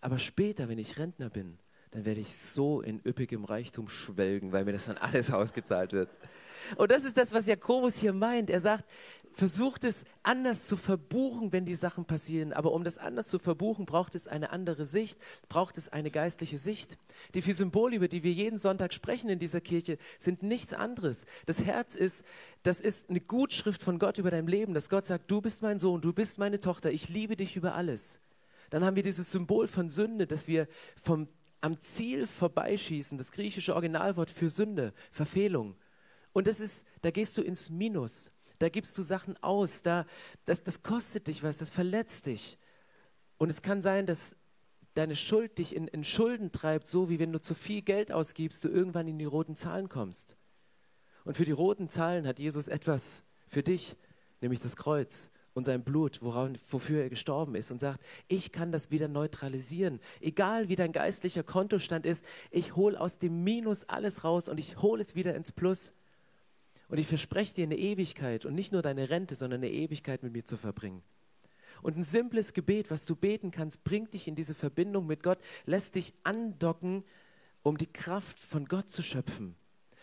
aber 0.00 0.18
später, 0.18 0.68
wenn 0.68 0.78
ich 0.78 0.98
Rentner 0.98 1.30
bin, 1.30 1.58
dann 1.92 2.04
werde 2.04 2.20
ich 2.20 2.36
so 2.36 2.80
in 2.80 3.00
üppigem 3.06 3.44
Reichtum 3.44 3.88
schwelgen, 3.88 4.52
weil 4.52 4.64
mir 4.64 4.72
das 4.72 4.86
dann 4.86 4.98
alles 4.98 5.30
ausgezahlt 5.32 5.92
wird. 5.92 6.10
Und 6.76 6.90
das 6.90 7.04
ist 7.04 7.16
das, 7.16 7.32
was 7.32 7.46
Jakobus 7.46 7.96
hier 7.96 8.12
meint. 8.12 8.50
Er 8.50 8.60
sagt, 8.60 8.84
versucht 9.34 9.84
es 9.84 10.04
anders 10.22 10.66
zu 10.66 10.76
verbuchen, 10.76 11.52
wenn 11.52 11.64
die 11.64 11.74
Sachen 11.74 12.04
passieren. 12.04 12.52
Aber 12.52 12.72
um 12.72 12.84
das 12.84 12.98
anders 12.98 13.28
zu 13.28 13.38
verbuchen, 13.38 13.84
braucht 13.84 14.14
es 14.14 14.28
eine 14.28 14.50
andere 14.50 14.86
Sicht, 14.86 15.18
braucht 15.48 15.76
es 15.76 15.88
eine 15.88 16.10
geistliche 16.10 16.56
Sicht. 16.56 16.98
Die 17.34 17.42
vier 17.42 17.54
Symbole, 17.54 17.96
über 17.96 18.08
die 18.08 18.22
wir 18.22 18.32
jeden 18.32 18.58
Sonntag 18.58 18.94
sprechen 18.94 19.28
in 19.28 19.38
dieser 19.38 19.60
Kirche, 19.60 19.98
sind 20.18 20.42
nichts 20.42 20.72
anderes. 20.72 21.26
Das 21.46 21.64
Herz 21.64 21.96
ist, 21.96 22.24
das 22.62 22.80
ist 22.80 23.10
eine 23.10 23.20
Gutschrift 23.20 23.82
von 23.82 23.98
Gott 23.98 24.18
über 24.18 24.30
dein 24.30 24.46
Leben, 24.46 24.72
dass 24.72 24.88
Gott 24.88 25.06
sagt, 25.06 25.30
du 25.30 25.40
bist 25.40 25.62
mein 25.62 25.78
Sohn, 25.78 26.00
du 26.00 26.12
bist 26.12 26.38
meine 26.38 26.60
Tochter, 26.60 26.92
ich 26.92 27.08
liebe 27.08 27.36
dich 27.36 27.56
über 27.56 27.74
alles. 27.74 28.20
Dann 28.70 28.84
haben 28.84 28.96
wir 28.96 29.02
dieses 29.02 29.30
Symbol 29.30 29.66
von 29.66 29.90
Sünde, 29.90 30.26
dass 30.26 30.48
wir 30.48 30.68
vom, 30.96 31.28
am 31.60 31.78
Ziel 31.80 32.26
vorbeischießen, 32.26 33.18
das 33.18 33.32
griechische 33.32 33.74
Originalwort 33.74 34.30
für 34.30 34.48
Sünde, 34.48 34.92
Verfehlung. 35.10 35.76
Und 36.34 36.46
das 36.46 36.60
ist, 36.60 36.86
da 37.00 37.10
gehst 37.10 37.38
du 37.38 37.42
ins 37.42 37.70
Minus. 37.70 38.30
Da 38.58 38.68
gibst 38.68 38.98
du 38.98 39.02
Sachen 39.02 39.42
aus. 39.42 39.80
Da, 39.80 40.04
das, 40.44 40.62
das 40.62 40.82
kostet 40.82 41.28
dich 41.28 41.42
was, 41.42 41.56
das 41.56 41.70
verletzt 41.70 42.26
dich. 42.26 42.58
Und 43.38 43.48
es 43.48 43.62
kann 43.62 43.80
sein, 43.80 44.04
dass 44.04 44.36
deine 44.94 45.16
Schuld 45.16 45.58
dich 45.58 45.74
in, 45.74 45.88
in 45.88 46.04
Schulden 46.04 46.52
treibt, 46.52 46.86
so 46.86 47.08
wie 47.08 47.18
wenn 47.18 47.32
du 47.32 47.40
zu 47.40 47.54
viel 47.54 47.82
Geld 47.82 48.12
ausgibst, 48.12 48.64
du 48.64 48.68
irgendwann 48.68 49.08
in 49.08 49.18
die 49.18 49.24
roten 49.24 49.56
Zahlen 49.56 49.88
kommst. 49.88 50.36
Und 51.24 51.36
für 51.36 51.44
die 51.44 51.52
roten 51.52 51.88
Zahlen 51.88 52.26
hat 52.26 52.38
Jesus 52.38 52.68
etwas 52.68 53.22
für 53.46 53.62
dich, 53.62 53.96
nämlich 54.40 54.60
das 54.60 54.76
Kreuz 54.76 55.30
und 55.52 55.66
sein 55.66 55.84
Blut, 55.84 56.20
woran, 56.20 56.58
wofür 56.68 57.02
er 57.02 57.10
gestorben 57.10 57.54
ist 57.54 57.70
und 57.70 57.78
sagt, 57.78 58.00
ich 58.26 58.50
kann 58.50 58.72
das 58.72 58.90
wieder 58.90 59.08
neutralisieren. 59.08 60.00
Egal 60.20 60.68
wie 60.68 60.76
dein 60.76 60.92
geistlicher 60.92 61.44
Kontostand 61.44 62.06
ist, 62.06 62.24
ich 62.50 62.74
hole 62.74 63.00
aus 63.00 63.18
dem 63.18 63.44
Minus 63.44 63.84
alles 63.84 64.24
raus 64.24 64.48
und 64.48 64.58
ich 64.58 64.82
hole 64.82 65.00
es 65.00 65.14
wieder 65.14 65.34
ins 65.34 65.52
Plus. 65.52 65.92
Und 66.88 66.98
ich 66.98 67.06
verspreche 67.06 67.54
dir 67.54 67.64
eine 67.64 67.78
Ewigkeit 67.78 68.44
und 68.44 68.54
nicht 68.54 68.72
nur 68.72 68.82
deine 68.82 69.10
Rente, 69.10 69.34
sondern 69.34 69.62
eine 69.62 69.72
Ewigkeit 69.72 70.22
mit 70.22 70.32
mir 70.32 70.44
zu 70.44 70.56
verbringen. 70.56 71.02
Und 71.82 71.96
ein 71.96 72.04
simples 72.04 72.52
Gebet, 72.52 72.90
was 72.90 73.04
du 73.04 73.16
beten 73.16 73.50
kannst, 73.50 73.84
bringt 73.84 74.14
dich 74.14 74.28
in 74.28 74.34
diese 74.34 74.54
Verbindung 74.54 75.06
mit 75.06 75.22
Gott, 75.22 75.38
lässt 75.66 75.96
dich 75.96 76.14
andocken, 76.22 77.04
um 77.62 77.76
die 77.78 77.92
Kraft 77.92 78.38
von 78.38 78.66
Gott 78.66 78.90
zu 78.90 79.02
schöpfen. 79.02 79.56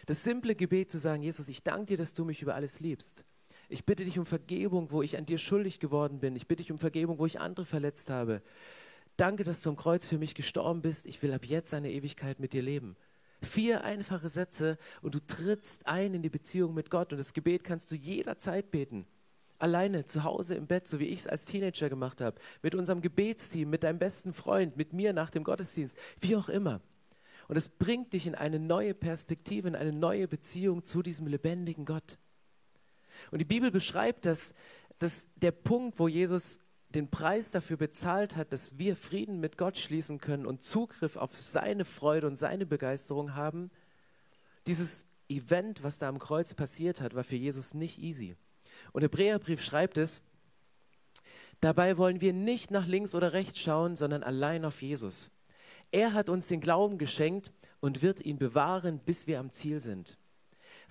Das 0.06 0.24
simple 0.24 0.56
Gebet 0.56 0.92
zu 0.92 1.00
sagen, 1.00 1.24
Jesus, 1.24 1.48
ich 1.48 1.64
danke 1.64 1.88
dir, 1.88 1.98
dass 1.98 2.14
du 2.14 2.26
mich 2.26 2.42
über 2.42 2.56
alles 2.56 2.80
liebst. 2.80 3.24
Ich 3.70 3.86
bitte 3.86 4.04
dich 4.04 4.20
um 4.20 4.26
Vergebung, 4.26 4.92
wo 4.92 5.02
ich 5.02 5.18
an 5.18 5.26
dir 5.26 5.38
schuldig 5.38 5.80
geworden 5.80 6.20
bin. 6.20 6.36
Ich 6.36 6.48
bitte 6.48 6.62
dich 6.62 6.72
um 6.72 6.78
Vergebung, 6.78 7.20
wo 7.20 7.26
ich 7.26 7.40
andere 7.40 7.66
verletzt 7.66 8.10
habe. 8.10 8.42
Danke, 9.16 9.44
dass 9.44 9.62
du 9.62 9.70
am 9.70 9.76
Kreuz 9.76 10.06
für 10.06 10.18
mich 10.18 10.36
gestorben 10.36 10.82
bist. 10.82 11.06
Ich 11.06 11.22
will 11.22 11.34
ab 11.34 11.46
jetzt 11.46 11.74
eine 11.74 11.92
Ewigkeit 11.92 12.40
mit 12.40 12.54
dir 12.54 12.62
leben. 12.62 12.96
Vier 13.42 13.84
einfache 13.84 14.30
Sätze 14.30 14.78
und 15.02 15.16
du 15.16 15.20
trittst 15.20 15.88
ein 15.88 16.14
in 16.14 16.22
die 16.22 16.30
Beziehung 16.30 16.74
mit 16.74 16.90
Gott. 16.92 17.12
Und 17.12 17.18
das 17.18 17.34
Gebet 17.34 17.64
kannst 17.64 17.92
du 17.92 17.96
jederzeit 17.96 18.72
beten. 18.72 19.06
Alleine, 19.58 20.06
zu 20.06 20.24
Hause 20.24 20.56
im 20.56 20.68
Bett, 20.68 20.88
so 20.88 21.00
wie 21.00 21.06
ich 21.06 21.20
es 21.20 21.28
als 21.28 21.46
Teenager 21.46 21.90
gemacht 21.90 22.22
habe. 22.22 22.40
Mit 22.62 22.74
unserem 22.74 23.02
Gebetsteam, 23.02 23.70
mit 23.70 23.84
deinem 23.84 24.00
besten 24.00 24.34
Freund, 24.34 24.78
mit 24.78 24.94
mir 24.94 25.14
nach 25.14 25.30
dem 25.30 25.44
Gottesdienst. 25.44 25.96
Wie 26.20 26.36
auch 26.36 26.50
immer. 26.50 26.82
Und 27.52 27.58
es 27.58 27.68
bringt 27.68 28.14
dich 28.14 28.28
in 28.28 28.36
eine 28.36 28.60
neue 28.60 28.94
Perspektive, 28.94 29.68
in 29.68 29.76
eine 29.76 29.92
neue 29.92 30.30
Beziehung 30.30 30.86
zu 30.86 31.04
diesem 31.04 31.28
lebendigen 31.28 31.84
Gott. 31.84 32.18
Und 33.30 33.40
die 33.40 33.46
Bibel 33.46 33.72
beschreibt, 33.72 34.26
dass, 34.26 34.54
dass 35.00 35.28
der 35.36 35.52
Punkt, 35.52 36.00
wo 36.00 36.08
Jesus 36.08 36.61
den 36.96 37.10
Preis 37.10 37.52
dafür 37.52 37.78
bezahlt 37.78 38.36
hat, 38.36 38.54
dass 38.54 38.78
wir 38.78 38.96
Frieden 38.96 39.40
mit 39.40 39.58
Gott 39.58 39.78
schließen 39.78 40.20
können 40.20 40.46
und 40.46 40.62
Zugriff 40.62 41.16
auf 41.16 41.40
seine 41.40 41.86
Freude 41.86 42.28
und 42.28 42.36
seine 42.36 42.66
Begeisterung 42.66 43.36
haben, 43.36 43.72
dieses 44.68 45.06
Event, 45.30 45.84
was 45.84 45.98
da 45.98 46.10
am 46.10 46.20
Kreuz 46.20 46.54
passiert 46.54 47.02
hat, 47.02 47.16
war 47.16 47.24
für 47.24 47.36
Jesus 47.36 47.74
nicht 47.74 48.00
easy. 48.00 48.36
Und 48.92 49.02
der 49.02 49.10
Hebräerbrief 49.10 49.64
schreibt 49.64 49.98
es, 49.98 50.22
dabei 51.62 51.98
wollen 51.98 52.22
wir 52.22 52.34
nicht 52.34 52.72
nach 52.72 52.88
links 52.88 53.16
oder 53.16 53.34
rechts 53.34 53.60
schauen, 53.60 53.96
sondern 53.96 54.24
allein 54.24 54.66
auf 54.66 54.82
Jesus. 54.82 55.32
Er 55.92 56.14
hat 56.14 56.30
uns 56.30 56.48
den 56.48 56.62
Glauben 56.62 56.98
geschenkt 56.98 57.52
und 57.80 58.02
wird 58.02 58.22
ihn 58.22 58.38
bewahren, 58.38 59.00
bis 59.00 59.28
wir 59.28 59.40
am 59.40 59.52
Ziel 59.52 59.80
sind. 59.80 60.18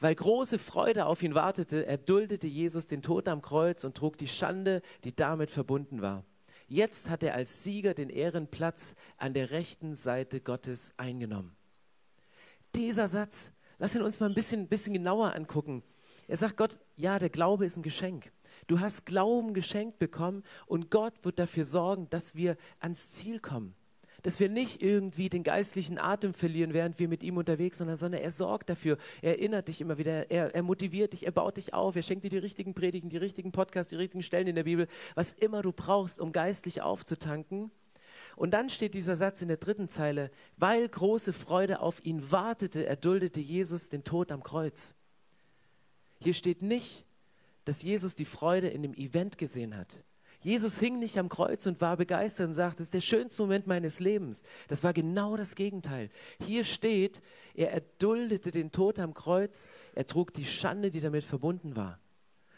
Weil 0.00 0.14
große 0.14 0.58
Freude 0.58 1.04
auf 1.06 1.22
ihn 1.22 1.34
wartete, 1.34 1.86
erduldete 1.86 2.46
Jesus 2.46 2.86
den 2.86 3.02
Tod 3.02 3.28
am 3.28 3.42
Kreuz 3.42 3.84
und 3.84 3.96
trug 3.96 4.16
die 4.16 4.28
Schande, 4.28 4.80
die 5.04 5.14
damit 5.14 5.50
verbunden 5.50 6.00
war. 6.00 6.24
Jetzt 6.68 7.10
hat 7.10 7.22
er 7.22 7.34
als 7.34 7.62
Sieger 7.64 7.92
den 7.92 8.08
Ehrenplatz 8.08 8.94
an 9.18 9.34
der 9.34 9.50
rechten 9.50 9.94
Seite 9.94 10.40
Gottes 10.40 10.94
eingenommen. 10.96 11.54
Dieser 12.74 13.08
Satz, 13.08 13.52
lass 13.78 13.94
ihn 13.94 14.02
uns 14.02 14.20
mal 14.20 14.28
ein 14.28 14.34
bisschen, 14.34 14.68
bisschen 14.68 14.94
genauer 14.94 15.34
angucken. 15.34 15.82
Er 16.28 16.36
sagt 16.36 16.56
Gott, 16.56 16.78
ja, 16.96 17.18
der 17.18 17.28
Glaube 17.28 17.66
ist 17.66 17.76
ein 17.76 17.82
Geschenk. 17.82 18.32
Du 18.68 18.80
hast 18.80 19.04
Glauben 19.04 19.52
geschenkt 19.52 19.98
bekommen 19.98 20.44
und 20.66 20.90
Gott 20.90 21.24
wird 21.24 21.38
dafür 21.38 21.64
sorgen, 21.64 22.08
dass 22.08 22.36
wir 22.36 22.56
ans 22.78 23.10
Ziel 23.10 23.40
kommen 23.40 23.74
dass 24.22 24.40
wir 24.40 24.48
nicht 24.48 24.82
irgendwie 24.82 25.28
den 25.28 25.42
geistlichen 25.42 25.98
Atem 25.98 26.34
verlieren, 26.34 26.72
während 26.72 26.98
wir 26.98 27.08
mit 27.08 27.22
ihm 27.22 27.36
unterwegs 27.36 27.78
sind, 27.78 27.96
sondern 27.96 28.20
er 28.22 28.30
sorgt 28.30 28.70
dafür, 28.70 28.98
er 29.22 29.38
erinnert 29.38 29.68
dich 29.68 29.80
immer 29.80 29.98
wieder, 29.98 30.30
er, 30.30 30.54
er 30.54 30.62
motiviert 30.62 31.12
dich, 31.12 31.26
er 31.26 31.32
baut 31.32 31.56
dich 31.56 31.74
auf, 31.74 31.96
er 31.96 32.02
schenkt 32.02 32.24
dir 32.24 32.30
die 32.30 32.38
richtigen 32.38 32.74
Predigen, 32.74 33.08
die 33.08 33.16
richtigen 33.16 33.52
Podcasts, 33.52 33.90
die 33.90 33.96
richtigen 33.96 34.22
Stellen 34.22 34.46
in 34.46 34.54
der 34.54 34.64
Bibel, 34.64 34.88
was 35.14 35.34
immer 35.34 35.62
du 35.62 35.72
brauchst, 35.72 36.20
um 36.20 36.32
geistlich 36.32 36.82
aufzutanken. 36.82 37.70
Und 38.36 38.52
dann 38.52 38.70
steht 38.70 38.94
dieser 38.94 39.16
Satz 39.16 39.42
in 39.42 39.48
der 39.48 39.56
dritten 39.56 39.88
Zeile, 39.88 40.30
weil 40.56 40.88
große 40.88 41.32
Freude 41.32 41.80
auf 41.80 42.04
ihn 42.04 42.30
wartete, 42.30 42.86
erduldete 42.86 43.40
Jesus 43.40 43.88
den 43.88 44.04
Tod 44.04 44.32
am 44.32 44.42
Kreuz. 44.42 44.94
Hier 46.22 46.34
steht 46.34 46.62
nicht, 46.62 47.04
dass 47.64 47.82
Jesus 47.82 48.14
die 48.14 48.24
Freude 48.24 48.68
in 48.68 48.82
dem 48.82 48.94
Event 48.94 49.38
gesehen 49.38 49.76
hat. 49.76 50.02
Jesus 50.42 50.78
hing 50.78 50.98
nicht 50.98 51.18
am 51.18 51.28
Kreuz 51.28 51.66
und 51.66 51.80
war 51.80 51.96
begeistert 51.98 52.48
und 52.48 52.54
sagte, 52.54 52.78
das 52.78 52.86
ist 52.86 52.94
der 52.94 53.02
schönste 53.02 53.42
Moment 53.42 53.66
meines 53.66 54.00
Lebens. 54.00 54.42
Das 54.68 54.82
war 54.82 54.94
genau 54.94 55.36
das 55.36 55.54
Gegenteil. 55.54 56.08
Hier 56.46 56.64
steht, 56.64 57.20
er 57.54 57.72
erduldete 57.72 58.50
den 58.50 58.72
Tod 58.72 58.98
am 58.98 59.12
Kreuz, 59.12 59.68
er 59.94 60.06
trug 60.06 60.32
die 60.32 60.46
Schande, 60.46 60.90
die 60.90 61.00
damit 61.00 61.24
verbunden 61.24 61.76
war. 61.76 61.98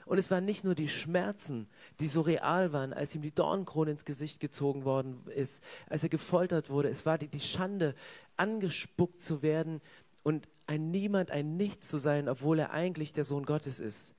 Und 0.07 0.19
es 0.19 0.31
waren 0.31 0.45
nicht 0.45 0.63
nur 0.63 0.75
die 0.75 0.89
Schmerzen, 0.89 1.69
die 1.99 2.09
so 2.09 2.21
real 2.21 2.73
waren, 2.73 2.93
als 2.93 3.15
ihm 3.15 3.23
die 3.23 3.35
Dornkrone 3.35 3.93
ins 3.93 4.05
Gesicht 4.05 4.41
gezogen 4.41 4.85
worden 4.85 5.23
ist, 5.35 5.65
als 5.89 6.03
er 6.03 6.09
gefoltert 6.09 6.71
wurde. 6.71 6.89
Es 6.89 7.07
war 7.07 7.19
die, 7.19 7.29
die 7.29 7.41
Schande, 7.41 7.95
angespuckt 8.37 9.21
zu 9.21 9.43
werden 9.43 9.81
und 10.23 10.49
ein 10.67 10.91
Niemand, 10.91 11.31
ein 11.33 11.57
Nichts 11.57 11.89
zu 11.89 11.99
sein, 11.99 12.29
obwohl 12.29 12.59
er 12.61 12.71
eigentlich 12.71 13.13
der 13.13 13.25
Sohn 13.25 13.45
Gottes 13.45 13.81
ist 13.81 14.15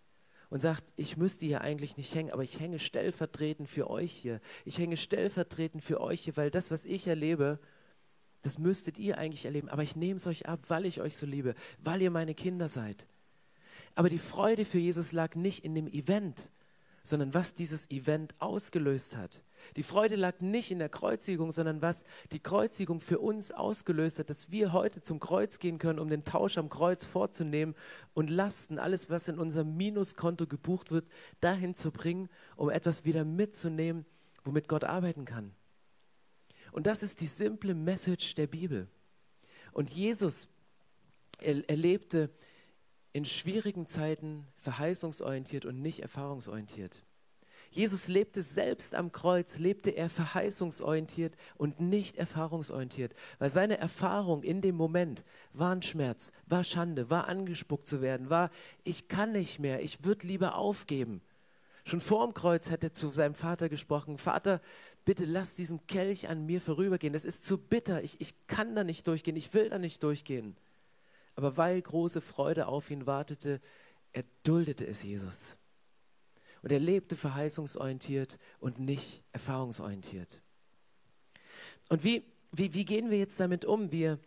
und 0.54 0.60
sagt, 0.60 0.94
ich 0.98 1.18
müsste 1.18 1.48
hier 1.48 1.62
eigentlich 1.62 1.98
nicht 1.98 2.14
hängen, 2.14 2.30
aber 2.30 2.44
ich 2.44 2.60
hänge 2.60 2.78
stellvertretend 2.78 3.68
für 3.68 3.90
euch 3.90 4.12
hier. 4.12 4.40
Ich 4.66 4.78
hänge 4.78 4.98
stellvertretend 4.98 5.84
für 5.84 6.00
euch 6.00 6.26
hier, 6.26 6.38
weil 6.38 6.52
das, 6.52 6.70
was 6.70 6.86
ich 6.86 7.08
erlebe, 7.08 7.58
das 8.44 8.60
müsstet 8.60 9.00
ihr 9.00 9.18
eigentlich 9.18 9.46
erleben. 9.46 9.68
Aber 9.68 9.82
ich 9.82 9.96
nehme 9.96 10.18
es 10.18 10.28
euch 10.28 10.48
ab, 10.48 10.60
weil 10.68 10.86
ich 10.86 11.02
euch 11.02 11.16
so 11.16 11.26
liebe, 11.26 11.56
weil 11.80 12.04
ihr 12.04 12.12
meine 12.12 12.36
Kinder 12.36 12.70
seid. 12.70 13.08
Aber 13.96 14.10
die 14.10 14.20
Freude 14.20 14.64
für 14.64 14.78
Jesus 14.78 15.12
lag 15.12 15.34
nicht 15.34 15.66
in 15.66 15.74
dem 15.74 15.88
Event, 15.88 16.52
sondern 17.02 17.34
was 17.34 17.56
dieses 17.56 17.90
Event 17.90 18.36
ausgelöst 18.38 19.18
hat. 19.18 19.42
Die 19.76 19.84
Freude 19.84 20.16
lag 20.16 20.40
nicht 20.42 20.72
in 20.72 20.80
der 20.80 20.90
Kreuzigung, 20.90 21.52
sondern 21.52 21.82
was 21.82 22.04
die 22.32 22.40
Kreuzigung 22.40 23.00
für 23.00 23.20
uns 23.20 23.52
ausgelöst 23.52 24.20
hat, 24.20 24.30
dass 24.30 24.52
wir 24.52 24.74
heute 24.74 25.02
zum 25.02 25.20
Kreuz 25.20 25.60
gehen 25.60 25.78
können, 25.78 26.00
um 26.00 26.10
den 26.10 26.24
Tausch 26.24 26.58
am 26.58 26.70
Kreuz 26.70 27.06
vorzunehmen 27.06 27.76
und 28.14 28.30
Lasten, 28.30 28.80
alles, 28.80 29.10
was 29.10 29.28
in 29.28 29.40
unserem 29.40 29.76
Minuskonto 29.76 30.48
gebucht 30.48 30.92
wird, 30.92 31.08
dahin 31.42 31.76
zu 31.76 31.92
bringen, 31.92 32.30
um 32.56 32.70
etwas 32.70 33.06
wieder 33.06 33.26
mitzunehmen, 33.26 34.06
womit 34.44 34.68
Gott 34.68 34.84
arbeiten 34.84 35.26
kann. 35.26 35.54
Und 36.72 36.88
das 36.88 37.04
ist 37.04 37.22
die 37.22 37.28
simple 37.28 37.76
Message 37.76 38.36
der 38.36 38.48
Bibel. 38.48 38.88
Und 39.72 39.92
Jesus 39.92 40.48
erlebte 41.40 42.30
in 43.12 43.26
schwierigen 43.26 43.86
Zeiten 43.86 44.48
verheißungsorientiert 44.56 45.66
und 45.66 45.82
nicht 45.82 46.00
erfahrungsorientiert. 46.00 47.04
Jesus 47.76 48.08
lebte 48.08 48.42
selbst 48.42 48.94
am 48.94 49.12
Kreuz, 49.12 49.58
lebte 49.58 49.90
er 49.90 50.10
verheißungsorientiert 50.10 51.36
und 51.58 51.80
nicht 51.80 52.18
erfahrungsorientiert, 52.18 53.14
weil 53.40 53.50
seine 53.50 53.78
Erfahrung 53.78 54.44
in 54.44 54.62
dem 54.62 54.76
Moment 54.76 55.24
war 55.54 55.74
ein 55.74 55.82
Schmerz, 55.82 56.32
war 56.46 56.64
Schande, 56.64 57.10
war 57.10 57.28
angespuckt 57.28 57.88
zu 57.88 58.02
werden, 58.02 58.30
war, 58.30 58.52
ich 58.84 59.08
kann 59.08 59.32
nicht 59.32 59.60
mehr, 59.60 59.82
ich 59.82 60.04
würde 60.04 60.28
lieber 60.28 60.56
aufgeben. 60.56 61.22
Schon 61.86 62.00
vor 62.00 62.26
dem 62.26 62.34
Kreuz 62.34 62.70
hat 62.70 62.84
er 62.84 62.94
zu 62.94 63.12
seinem 63.12 63.36
Vater 63.36 63.70
gesprochen, 63.70 64.18
Vater, 64.18 64.62
bitte 65.04 65.26
lass 65.26 65.56
diesen 65.56 65.86
Kelch 65.88 66.30
an 66.30 66.46
mir 66.46 66.62
vorübergehen, 66.62 67.14
das 67.14 67.26
ist 67.26 67.44
zu 67.44 67.58
bitter, 67.58 68.04
ich, 68.04 68.22
ich 68.22 68.36
kann 68.48 68.76
da 68.76 68.84
nicht 68.84 69.08
durchgehen, 69.08 69.36
ich 69.36 69.54
will 69.54 69.70
da 69.70 69.80
nicht 69.80 70.04
durchgehen. 70.04 70.56
Aber 71.36 71.58
weil 71.58 71.82
große 71.82 72.22
Freude 72.22 72.68
auf 72.68 72.92
ihn 72.92 73.08
wartete, 73.08 73.60
erduldete 74.12 74.86
es 74.86 75.02
Jesus. 75.04 75.58
Und 76.64 76.72
er 76.72 76.80
lebte 76.80 77.16
verheißungsorientiert 77.16 78.40
und 78.60 78.80
nicht 78.80 79.24
erfahrungsorientiert. 79.34 80.42
Und 81.90 82.04
wie, 82.04 82.24
wie, 82.52 82.74
wie 82.74 82.86
gehen 82.86 83.12
wir 83.12 83.20
jetzt 83.20 83.40
damit 83.40 83.66
um? 83.66 83.92
Wir 83.92 84.18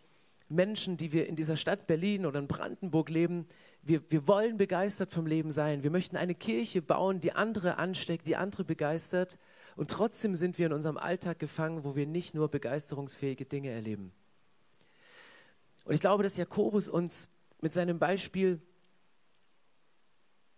Menschen, 0.49 0.97
die 0.97 1.11
wir 1.13 1.27
in 1.27 1.35
dieser 1.35 1.57
Stadt 1.57 1.87
Berlin 1.87 2.25
oder 2.25 2.39
in 2.39 2.47
Brandenburg 2.47 3.09
leben, 3.09 3.47
wir, 3.83 4.03
wir 4.11 4.29
wollen 4.29 4.59
begeistert 4.59 5.13
vom 5.13 5.27
Leben 5.27 5.51
sein. 5.51 5.83
Wir 5.83 5.91
möchten 5.91 6.17
eine 6.17 6.35
Kirche 6.35 6.83
bauen, 6.83 7.21
die 7.21 7.33
andere 7.33 7.79
ansteckt, 7.79 8.27
die 8.27 8.37
andere 8.37 8.65
begeistert. 8.65 9.39
Und 9.75 9.91
trotzdem 9.91 10.35
sind 10.35 10.59
wir 10.59 10.67
in 10.67 10.73
unserem 10.73 10.99
Alltag 10.99 11.39
gefangen, 11.39 11.85
wo 11.85 11.97
wir 11.97 12.07
nicht 12.07 12.35
nur 12.35 12.49
begeisterungsfähige 12.49 13.47
Dinge 13.47 13.71
erleben. 13.71 14.13
Und 15.85 15.95
ich 15.95 16.01
glaube, 16.01 16.23
dass 16.23 16.37
Jakobus 16.37 16.89
uns 16.89 17.29
mit 17.61 17.73
seinem 17.73 17.99
Beispiel 17.99 18.61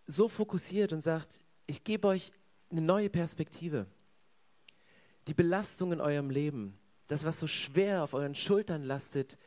so 0.07 0.29
fokussiert 0.29 0.93
und 0.93 1.03
sagt, 1.03 1.43
ich 1.69 1.85
gebe 1.85 2.09
euch 2.09 2.33
eine 2.71 2.81
neue 2.81 3.11
Perspektive. 3.11 3.87
Die 5.29 5.35
Belastung 5.35 5.93
in 5.93 6.01
eurem 6.01 6.31
Leben, 6.31 6.79
das, 7.07 7.25
was 7.25 7.39
so 7.39 7.47
schwer 7.47 8.03
auf 8.03 8.15
euren 8.15 8.35
Schultern 8.35 8.83
lastet, 8.83 9.39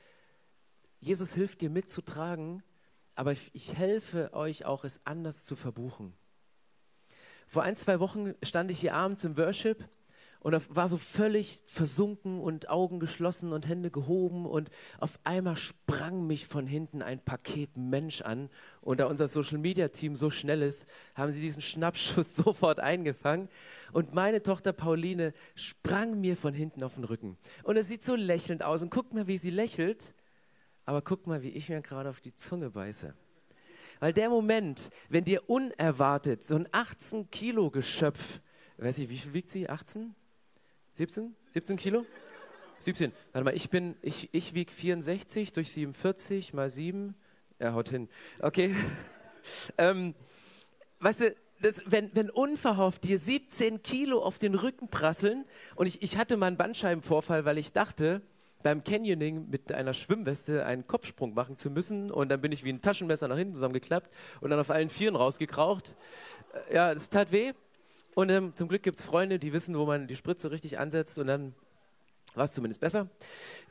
Jesus 1.00 1.34
hilft 1.34 1.62
dir 1.62 1.72
mitzutragen, 1.72 2.64
aber 3.16 3.32
ich, 3.32 3.76
helfe 3.76 4.34
euch 4.34 4.66
auch, 4.66 4.84
es 4.84 5.02
anders 5.04 5.46
zu 5.46 5.56
verbuchen. 5.56 6.14
Vor 7.48 7.64
ein, 7.64 7.76
zwei 7.76 8.00
Wochen 8.00 8.36
stand 8.44 8.72
ich 8.72 8.80
hier 8.80 8.94
abends 8.94 9.24
im 9.24 9.36
Worship 9.36 9.84
und 10.42 10.76
war 10.76 10.90
so 10.90 10.98
völlig 10.98 11.64
versunken 11.68 12.40
und 12.40 12.70
Augen 12.70 13.00
geschlossen 13.00 13.54
und 13.54 13.68
Hände 13.68 13.92
gehoben 13.92 14.46
und 14.46 14.72
auf 15.00 15.20
einmal 15.24 15.56
sprang 15.56 16.26
mich 16.26 16.48
von 16.48 16.66
hinten 16.66 17.02
ein 17.02 17.24
Paket 17.24 17.78
Mensch 17.78 18.22
an 18.22 18.50
und 18.82 19.00
da 19.00 19.06
unser 19.06 19.28
Social 19.28 19.60
Media 19.60 19.90
Team 19.90 20.16
so 20.16 20.30
schnell 20.30 20.64
ist, 20.64 20.88
haben 21.16 21.32
sie 21.32 21.42
diesen 21.42 21.62
Schnappschuss 21.62 22.36
sofort 22.36 22.80
eingefangen 22.80 23.50
und 23.94 24.14
meine 24.14 24.42
Tochter 24.42 24.74
Pauline 24.74 25.34
sprang 25.54 26.20
mir 26.20 26.36
von 26.36 26.54
hinten 26.54 26.84
auf 26.84 26.96
den 26.96 27.04
Rücken 27.04 27.38
und 27.64 27.78
es 27.78 27.88
sieht 27.88 28.04
so 28.04 28.16
lächelnd 28.16 28.64
aus 28.64 28.82
und 28.82 28.90
guckt 28.90 29.14
mal, 29.14 29.28
wie 29.28 29.38
sie 29.38 29.52
lächelt, 29.52 30.16
aber 30.86 31.04
guckt 31.04 31.28
mal, 31.28 31.44
wie 31.44 31.50
ich 31.50 31.70
mir 31.70 31.82
gerade 31.82 32.10
auf 32.10 32.20
die 32.20 32.34
Zunge 32.34 32.72
beiße. 32.72 33.14
Weil 34.00 34.14
der 34.14 34.30
Moment, 34.30 34.90
wenn 35.10 35.24
dir 35.24 35.48
unerwartet 35.48 36.48
so 36.48 36.56
ein 36.56 36.68
18 36.72 37.30
Kilo 37.30 37.70
Geschöpf, 37.70 38.42
weiß 38.78 38.98
ich, 38.98 39.10
wie 39.10 39.18
viel 39.18 39.34
wiegt 39.34 39.50
sie? 39.52 39.70
18? 39.70 40.16
17? 40.94 41.36
17 41.50 41.78
Kilo? 41.78 42.06
17. 42.80 43.12
Warte 43.32 43.46
mal, 43.46 43.56
ich 43.56 43.70
bin, 43.70 43.96
ich, 44.02 44.30
ich 44.34 44.54
wiege 44.54 44.72
64 44.72 45.54
durch 45.54 45.72
47 45.72 46.54
mal 46.54 46.70
7. 46.70 47.16
Er 47.60 47.74
haut 47.74 47.90
hin. 47.90 48.10
Okay. 48.40 48.76
ähm, 49.78 50.16
weißt 51.00 51.22
du, 51.22 51.36
das, 51.62 51.82
wenn, 51.86 52.10
wenn 52.16 52.30
unverhofft 52.30 53.04
dir 53.04 53.20
17 53.20 53.84
Kilo 53.84 54.24
auf 54.24 54.40
den 54.40 54.56
Rücken 54.56 54.88
prasseln 54.88 55.46
und 55.76 55.86
ich, 55.86 56.02
ich 56.02 56.18
hatte 56.18 56.38
mal 56.38 56.48
einen 56.48 56.58
Bandscheibenvorfall, 56.58 57.46
weil 57.46 57.60
ich 57.60 57.72
dachte, 57.72 58.22
beim 58.64 58.84
Canyoning 58.84 59.50
mit 59.50 59.72
einer 59.72 59.94
Schwimmweste 59.94 60.66
einen 60.66 60.88
Kopfsprung 60.88 61.34
machen 61.34 61.58
zu 61.58 61.70
müssen 61.70 62.12
und 62.12 62.30
dann 62.30 62.42
bin 62.42 62.52
ich 62.52 62.64
wie 62.64 62.72
ein 62.72 62.82
Taschenmesser 62.82 63.28
nach 63.28 63.38
hinten 63.38 63.54
zusammengeklappt 63.54 64.10
und 64.40 64.50
dann 64.50 64.60
auf 64.60 64.72
allen 64.72 64.90
Vieren 64.90 65.16
rausgekraucht. 65.16 65.96
Äh, 66.70 66.76
ja, 66.76 66.94
das 66.94 67.10
tat 67.10 67.32
weh 67.32 67.54
und 68.16 68.30
ähm, 68.30 68.56
zum 68.56 68.68
Glück 68.68 68.84
gibt 68.84 69.00
es 69.00 69.06
Freunde, 69.06 69.40
die 69.40 69.54
wissen, 69.54 69.78
wo 69.78 69.86
man 69.86 70.08
die 70.08 70.16
Spritze 70.16 70.52
richtig 70.52 70.80
ansetzt 70.80 71.18
und 71.18 71.28
dann 71.28 71.54
war 72.36 72.46
es 72.46 72.54
zumindest 72.54 72.82
besser. 72.82 73.10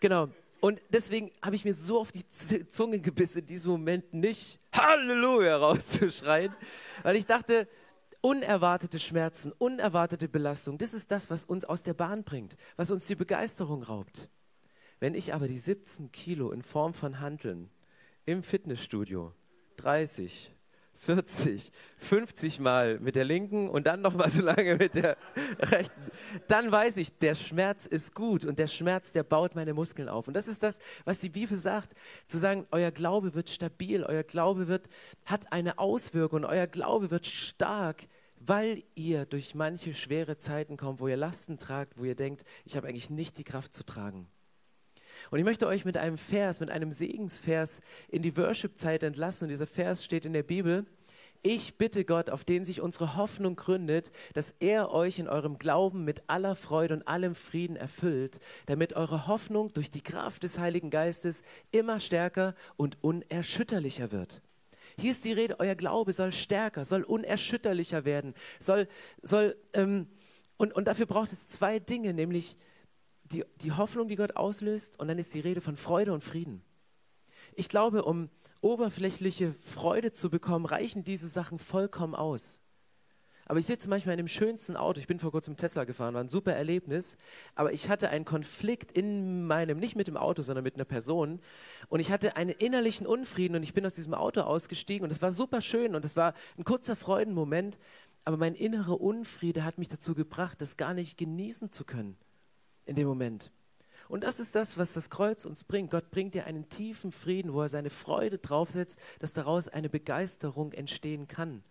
Genau. 0.00 0.28
Und 0.60 0.80
deswegen 0.90 1.30
habe 1.42 1.56
ich 1.56 1.64
mir 1.64 1.72
so 1.72 2.00
auf 2.00 2.12
die 2.12 2.26
Zunge 2.28 3.00
gebissen, 3.00 3.38
in 3.38 3.46
diesem 3.46 3.72
Moment 3.72 4.12
nicht 4.12 4.58
Halleluja 4.74 5.56
rauszuschreien, 5.56 6.54
weil 7.02 7.16
ich 7.16 7.26
dachte, 7.26 7.66
unerwartete 8.20 8.98
Schmerzen, 8.98 9.52
unerwartete 9.56 10.28
Belastung, 10.28 10.76
das 10.76 10.92
ist 10.92 11.10
das, 11.10 11.30
was 11.30 11.44
uns 11.44 11.64
aus 11.64 11.82
der 11.82 11.94
Bahn 11.94 12.24
bringt, 12.24 12.56
was 12.76 12.90
uns 12.90 13.06
die 13.06 13.14
Begeisterung 13.14 13.82
raubt. 13.82 14.28
Wenn 14.98 15.14
ich 15.14 15.32
aber 15.32 15.48
die 15.48 15.58
17 15.58 16.12
Kilo 16.12 16.52
in 16.52 16.62
Form 16.62 16.92
von 16.92 17.20
Handeln 17.20 17.70
im 18.26 18.42
Fitnessstudio 18.42 19.32
30, 19.78 20.52
40, 21.00 21.72
50 21.96 22.60
Mal 22.60 23.00
mit 23.00 23.16
der 23.16 23.24
linken 23.24 23.70
und 23.70 23.86
dann 23.86 24.02
noch 24.02 24.14
mal 24.14 24.30
so 24.30 24.42
lange 24.42 24.76
mit 24.76 24.94
der 24.94 25.16
rechten, 25.58 26.10
dann 26.46 26.70
weiß 26.70 26.98
ich, 26.98 27.16
der 27.18 27.34
Schmerz 27.34 27.86
ist 27.86 28.14
gut 28.14 28.44
und 28.44 28.58
der 28.58 28.66
Schmerz, 28.66 29.10
der 29.10 29.22
baut 29.22 29.54
meine 29.54 29.72
Muskeln 29.72 30.10
auf. 30.10 30.28
Und 30.28 30.34
das 30.34 30.46
ist 30.46 30.62
das, 30.62 30.78
was 31.06 31.20
die 31.20 31.30
Bibel 31.30 31.56
sagt, 31.56 31.94
zu 32.26 32.36
sagen, 32.36 32.66
euer 32.70 32.90
Glaube 32.90 33.34
wird 33.34 33.48
stabil, 33.48 34.04
euer 34.04 34.24
Glaube 34.24 34.68
wird, 34.68 34.90
hat 35.24 35.52
eine 35.54 35.78
Auswirkung, 35.78 36.44
euer 36.44 36.66
Glaube 36.66 37.10
wird 37.10 37.24
stark, 37.26 38.06
weil 38.38 38.84
ihr 38.94 39.24
durch 39.24 39.54
manche 39.54 39.94
schwere 39.94 40.36
Zeiten 40.36 40.76
kommt, 40.76 41.00
wo 41.00 41.08
ihr 41.08 41.16
Lasten 41.16 41.58
tragt, 41.58 41.96
wo 41.96 42.04
ihr 42.04 42.14
denkt, 42.14 42.44
ich 42.66 42.76
habe 42.76 42.86
eigentlich 42.86 43.08
nicht 43.08 43.38
die 43.38 43.44
Kraft 43.44 43.72
zu 43.72 43.84
tragen. 43.86 44.28
Und 45.30 45.38
ich 45.38 45.44
möchte 45.44 45.66
euch 45.66 45.84
mit 45.84 45.96
einem 45.96 46.18
Vers, 46.18 46.60
mit 46.60 46.70
einem 46.70 46.92
Segensvers 46.92 47.80
in 48.08 48.22
die 48.22 48.36
Worship-Zeit 48.36 49.02
entlassen. 49.02 49.44
Und 49.44 49.50
dieser 49.50 49.66
Vers 49.66 50.04
steht 50.04 50.24
in 50.24 50.32
der 50.32 50.42
Bibel. 50.42 50.86
Ich 51.42 51.78
bitte 51.78 52.04
Gott, 52.04 52.28
auf 52.28 52.44
den 52.44 52.66
sich 52.66 52.82
unsere 52.82 53.16
Hoffnung 53.16 53.56
gründet, 53.56 54.12
dass 54.34 54.54
er 54.60 54.92
euch 54.92 55.18
in 55.18 55.26
eurem 55.26 55.58
Glauben 55.58 56.04
mit 56.04 56.22
aller 56.26 56.54
Freude 56.54 56.94
und 56.94 57.08
allem 57.08 57.34
Frieden 57.34 57.76
erfüllt, 57.76 58.40
damit 58.66 58.92
eure 58.92 59.26
Hoffnung 59.26 59.72
durch 59.72 59.90
die 59.90 60.02
Kraft 60.02 60.42
des 60.42 60.58
Heiligen 60.58 60.90
Geistes 60.90 61.42
immer 61.72 61.98
stärker 61.98 62.54
und 62.76 62.98
unerschütterlicher 63.02 64.12
wird. 64.12 64.42
Hier 64.98 65.12
ist 65.12 65.24
die 65.24 65.32
Rede, 65.32 65.58
euer 65.60 65.76
Glaube 65.76 66.12
soll 66.12 66.32
stärker, 66.32 66.84
soll 66.84 67.04
unerschütterlicher 67.04 68.04
werden, 68.04 68.34
soll, 68.58 68.86
soll 69.22 69.56
ähm, 69.72 70.08
und, 70.58 70.74
und 70.74 70.88
dafür 70.88 71.06
braucht 71.06 71.32
es 71.32 71.48
zwei 71.48 71.78
Dinge, 71.78 72.12
nämlich 72.12 72.54
die, 73.32 73.44
die 73.60 73.72
Hoffnung, 73.72 74.08
die 74.08 74.16
Gott 74.16 74.36
auslöst, 74.36 74.98
und 74.98 75.08
dann 75.08 75.18
ist 75.18 75.34
die 75.34 75.40
Rede 75.40 75.60
von 75.60 75.76
Freude 75.76 76.12
und 76.12 76.24
Frieden. 76.24 76.62
Ich 77.54 77.68
glaube, 77.68 78.04
um 78.04 78.28
oberflächliche 78.60 79.52
Freude 79.54 80.12
zu 80.12 80.30
bekommen, 80.30 80.66
reichen 80.66 81.04
diese 81.04 81.28
Sachen 81.28 81.58
vollkommen 81.58 82.14
aus. 82.14 82.62
Aber 83.46 83.58
ich 83.58 83.66
sitze 83.66 83.88
manchmal 83.88 84.12
in 84.12 84.18
dem 84.18 84.28
schönsten 84.28 84.76
Auto. 84.76 85.00
Ich 85.00 85.08
bin 85.08 85.18
vor 85.18 85.32
kurzem 85.32 85.56
Tesla 85.56 85.82
gefahren, 85.82 86.14
war 86.14 86.22
ein 86.22 86.28
super 86.28 86.52
Erlebnis. 86.52 87.16
Aber 87.56 87.72
ich 87.72 87.88
hatte 87.88 88.10
einen 88.10 88.24
Konflikt 88.24 88.92
in 88.92 89.44
meinem, 89.44 89.78
nicht 89.78 89.96
mit 89.96 90.06
dem 90.06 90.16
Auto, 90.16 90.42
sondern 90.42 90.62
mit 90.62 90.76
einer 90.76 90.84
Person. 90.84 91.40
Und 91.88 91.98
ich 91.98 92.12
hatte 92.12 92.36
einen 92.36 92.50
innerlichen 92.50 93.08
Unfrieden 93.08 93.56
und 93.56 93.64
ich 93.64 93.74
bin 93.74 93.84
aus 93.84 93.94
diesem 93.94 94.14
Auto 94.14 94.42
ausgestiegen 94.42 95.04
und 95.04 95.10
es 95.10 95.20
war 95.20 95.32
super 95.32 95.62
schön 95.62 95.96
und 95.96 96.04
es 96.04 96.14
war 96.14 96.34
ein 96.58 96.64
kurzer 96.64 96.94
Freudenmoment. 96.94 97.76
Aber 98.24 98.36
mein 98.36 98.54
innerer 98.54 99.00
Unfriede 99.00 99.64
hat 99.64 99.78
mich 99.78 99.88
dazu 99.88 100.14
gebracht, 100.14 100.60
das 100.60 100.76
gar 100.76 100.94
nicht 100.94 101.18
genießen 101.18 101.72
zu 101.72 101.84
können 101.84 102.16
in 102.90 102.96
dem 102.96 103.06
Moment. 103.06 103.52
Und 104.08 104.24
das 104.24 104.40
ist 104.40 104.56
das, 104.56 104.76
was 104.76 104.94
das 104.94 105.10
Kreuz 105.10 105.44
uns 105.44 105.62
bringt. 105.62 105.92
Gott 105.92 106.10
bringt 106.10 106.34
dir 106.34 106.44
einen 106.44 106.68
tiefen 106.68 107.12
Frieden, 107.12 107.52
wo 107.52 107.62
er 107.62 107.68
seine 107.68 107.88
Freude 107.88 108.38
draufsetzt, 108.38 108.98
dass 109.20 109.32
daraus 109.32 109.68
eine 109.68 109.88
Begeisterung 109.88 110.72
entstehen 110.72 111.28
kann. 111.28 111.62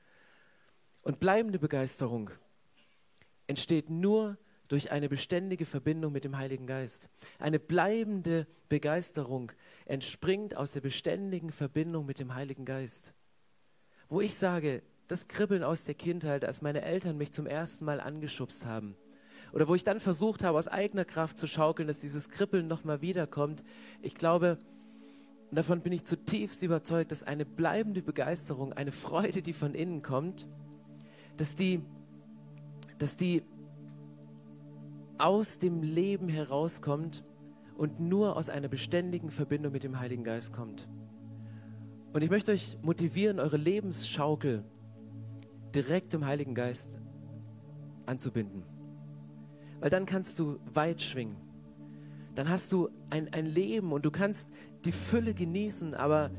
Und 1.01 1.19
bleibende 1.19 1.59
Begeisterung 1.59 2.29
entsteht 3.47 3.89
nur 3.89 4.37
durch 4.69 4.91
eine 4.91 5.09
beständige 5.09 5.65
Verbindung 5.65 6.13
mit 6.13 6.23
dem 6.23 6.37
Heiligen 6.37 6.67
Geist. 6.67 7.09
Eine 7.37 7.59
bleibende 7.59 8.47
Begeisterung 8.69 9.51
entspringt 9.83 10.55
aus 10.55 10.71
der 10.71 10.81
beständigen 10.81 11.51
Verbindung 11.51 12.05
mit 12.05 12.19
dem 12.19 12.33
Heiligen 12.33 12.63
Geist. 12.63 13.13
Wo 14.07 14.21
ich 14.21 14.35
sage, 14.35 14.83
das 15.09 15.27
Kribbeln 15.27 15.63
aus 15.63 15.83
der 15.83 15.95
Kindheit, 15.95 16.45
als 16.45 16.61
meine 16.61 16.83
Eltern 16.83 17.17
mich 17.17 17.33
zum 17.33 17.45
ersten 17.45 17.83
Mal 17.83 17.99
angeschubst 17.99 18.65
haben, 18.65 18.95
oder 19.53 19.67
wo 19.67 19.75
ich 19.75 19.83
dann 19.83 19.99
versucht 19.99 20.43
habe, 20.43 20.57
aus 20.57 20.67
eigener 20.67 21.05
Kraft 21.05 21.37
zu 21.37 21.47
schaukeln, 21.47 21.87
dass 21.87 21.99
dieses 21.99 22.29
Kribbeln 22.29 22.67
nochmal 22.67 23.01
wiederkommt. 23.01 23.63
Ich 24.01 24.15
glaube, 24.15 24.57
und 25.49 25.55
davon 25.55 25.81
bin 25.81 25.93
ich 25.93 26.05
zutiefst 26.05 26.61
überzeugt, 26.61 27.11
dass 27.11 27.23
eine 27.23 27.45
bleibende 27.45 28.01
Begeisterung, 28.01 28.73
eine 28.73 28.91
Freude, 28.91 29.41
die 29.41 29.53
von 29.53 29.73
innen 29.73 30.03
kommt, 30.03 30.47
dass 31.37 31.55
die, 31.55 31.81
dass 32.99 33.17
die 33.17 33.41
aus 35.17 35.57
dem 35.57 35.81
Leben 35.81 36.29
herauskommt 36.29 37.23
und 37.77 37.99
nur 37.99 38.35
aus 38.35 38.49
einer 38.49 38.67
beständigen 38.67 39.31
Verbindung 39.31 39.71
mit 39.71 39.83
dem 39.83 39.99
Heiligen 39.99 40.23
Geist 40.23 40.53
kommt. 40.53 40.87
Und 42.13 42.23
ich 42.23 42.29
möchte 42.29 42.51
euch 42.51 42.77
motivieren, 42.83 43.39
eure 43.39 43.57
Lebensschaukel 43.57 44.63
direkt 45.73 46.13
im 46.13 46.25
Heiligen 46.25 46.53
Geist 46.53 46.99
anzubinden 48.05 48.78
weil 49.79 49.89
dann 49.89 50.05
kannst 50.05 50.39
du 50.39 50.59
weit 50.73 51.01
schwingen. 51.01 51.35
Dann 52.35 52.49
hast 52.49 52.71
du 52.71 52.89
ein, 53.09 53.33
ein 53.33 53.45
Leben 53.45 53.91
und 53.91 54.05
du 54.05 54.11
kannst 54.11 54.47
die 54.85 54.91
Fülle 54.91 55.33
genießen, 55.33 55.93
aber 55.93 56.31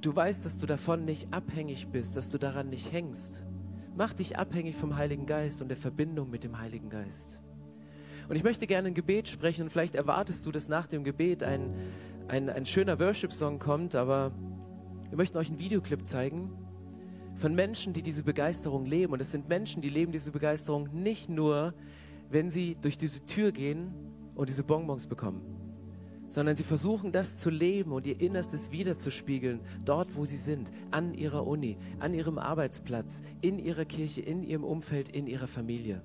du 0.00 0.14
weißt, 0.14 0.44
dass 0.44 0.58
du 0.58 0.66
davon 0.66 1.04
nicht 1.04 1.32
abhängig 1.32 1.88
bist, 1.88 2.16
dass 2.16 2.30
du 2.30 2.38
daran 2.38 2.70
nicht 2.70 2.92
hängst. 2.92 3.44
Mach 3.96 4.12
dich 4.12 4.38
abhängig 4.38 4.76
vom 4.76 4.96
Heiligen 4.96 5.26
Geist 5.26 5.62
und 5.62 5.68
der 5.68 5.76
Verbindung 5.76 6.30
mit 6.30 6.44
dem 6.44 6.58
Heiligen 6.58 6.90
Geist. 6.90 7.40
Und 8.28 8.36
ich 8.36 8.44
möchte 8.44 8.66
gerne 8.66 8.88
ein 8.88 8.94
Gebet 8.94 9.28
sprechen 9.28 9.62
und 9.62 9.70
vielleicht 9.70 9.94
erwartest 9.94 10.46
du, 10.46 10.52
dass 10.52 10.68
nach 10.68 10.86
dem 10.86 11.04
Gebet 11.04 11.42
ein, 11.42 11.74
ein, 12.28 12.48
ein 12.48 12.64
schöner 12.64 12.98
Worship-Song 12.98 13.58
kommt, 13.58 13.94
aber 13.94 14.32
wir 15.10 15.18
möchten 15.18 15.36
euch 15.36 15.48
einen 15.48 15.58
Videoclip 15.58 16.06
zeigen 16.06 16.50
von 17.34 17.54
Menschen, 17.54 17.92
die 17.92 18.02
diese 18.02 18.22
Begeisterung 18.22 18.86
leben. 18.86 19.12
Und 19.12 19.20
es 19.20 19.30
sind 19.30 19.48
Menschen, 19.48 19.82
die 19.82 19.88
leben 19.88 20.12
diese 20.12 20.30
Begeisterung 20.30 20.88
nicht 20.92 21.28
nur 21.28 21.74
wenn 22.34 22.50
sie 22.50 22.76
durch 22.80 22.98
diese 22.98 23.24
Tür 23.26 23.52
gehen 23.52 23.94
und 24.34 24.48
diese 24.48 24.64
Bonbons 24.64 25.06
bekommen, 25.06 25.40
sondern 26.28 26.56
sie 26.56 26.64
versuchen 26.64 27.12
das 27.12 27.38
zu 27.38 27.48
leben 27.48 27.92
und 27.92 28.08
ihr 28.08 28.20
Innerstes 28.20 28.72
wiederzuspiegeln, 28.72 29.60
dort, 29.84 30.16
wo 30.16 30.24
sie 30.24 30.36
sind, 30.36 30.72
an 30.90 31.14
ihrer 31.14 31.46
Uni, 31.46 31.78
an 32.00 32.12
ihrem 32.12 32.38
Arbeitsplatz, 32.38 33.22
in 33.40 33.60
ihrer 33.60 33.84
Kirche, 33.84 34.20
in 34.20 34.42
ihrem 34.42 34.64
Umfeld, 34.64 35.10
in 35.10 35.28
ihrer 35.28 35.46
Familie. 35.46 36.02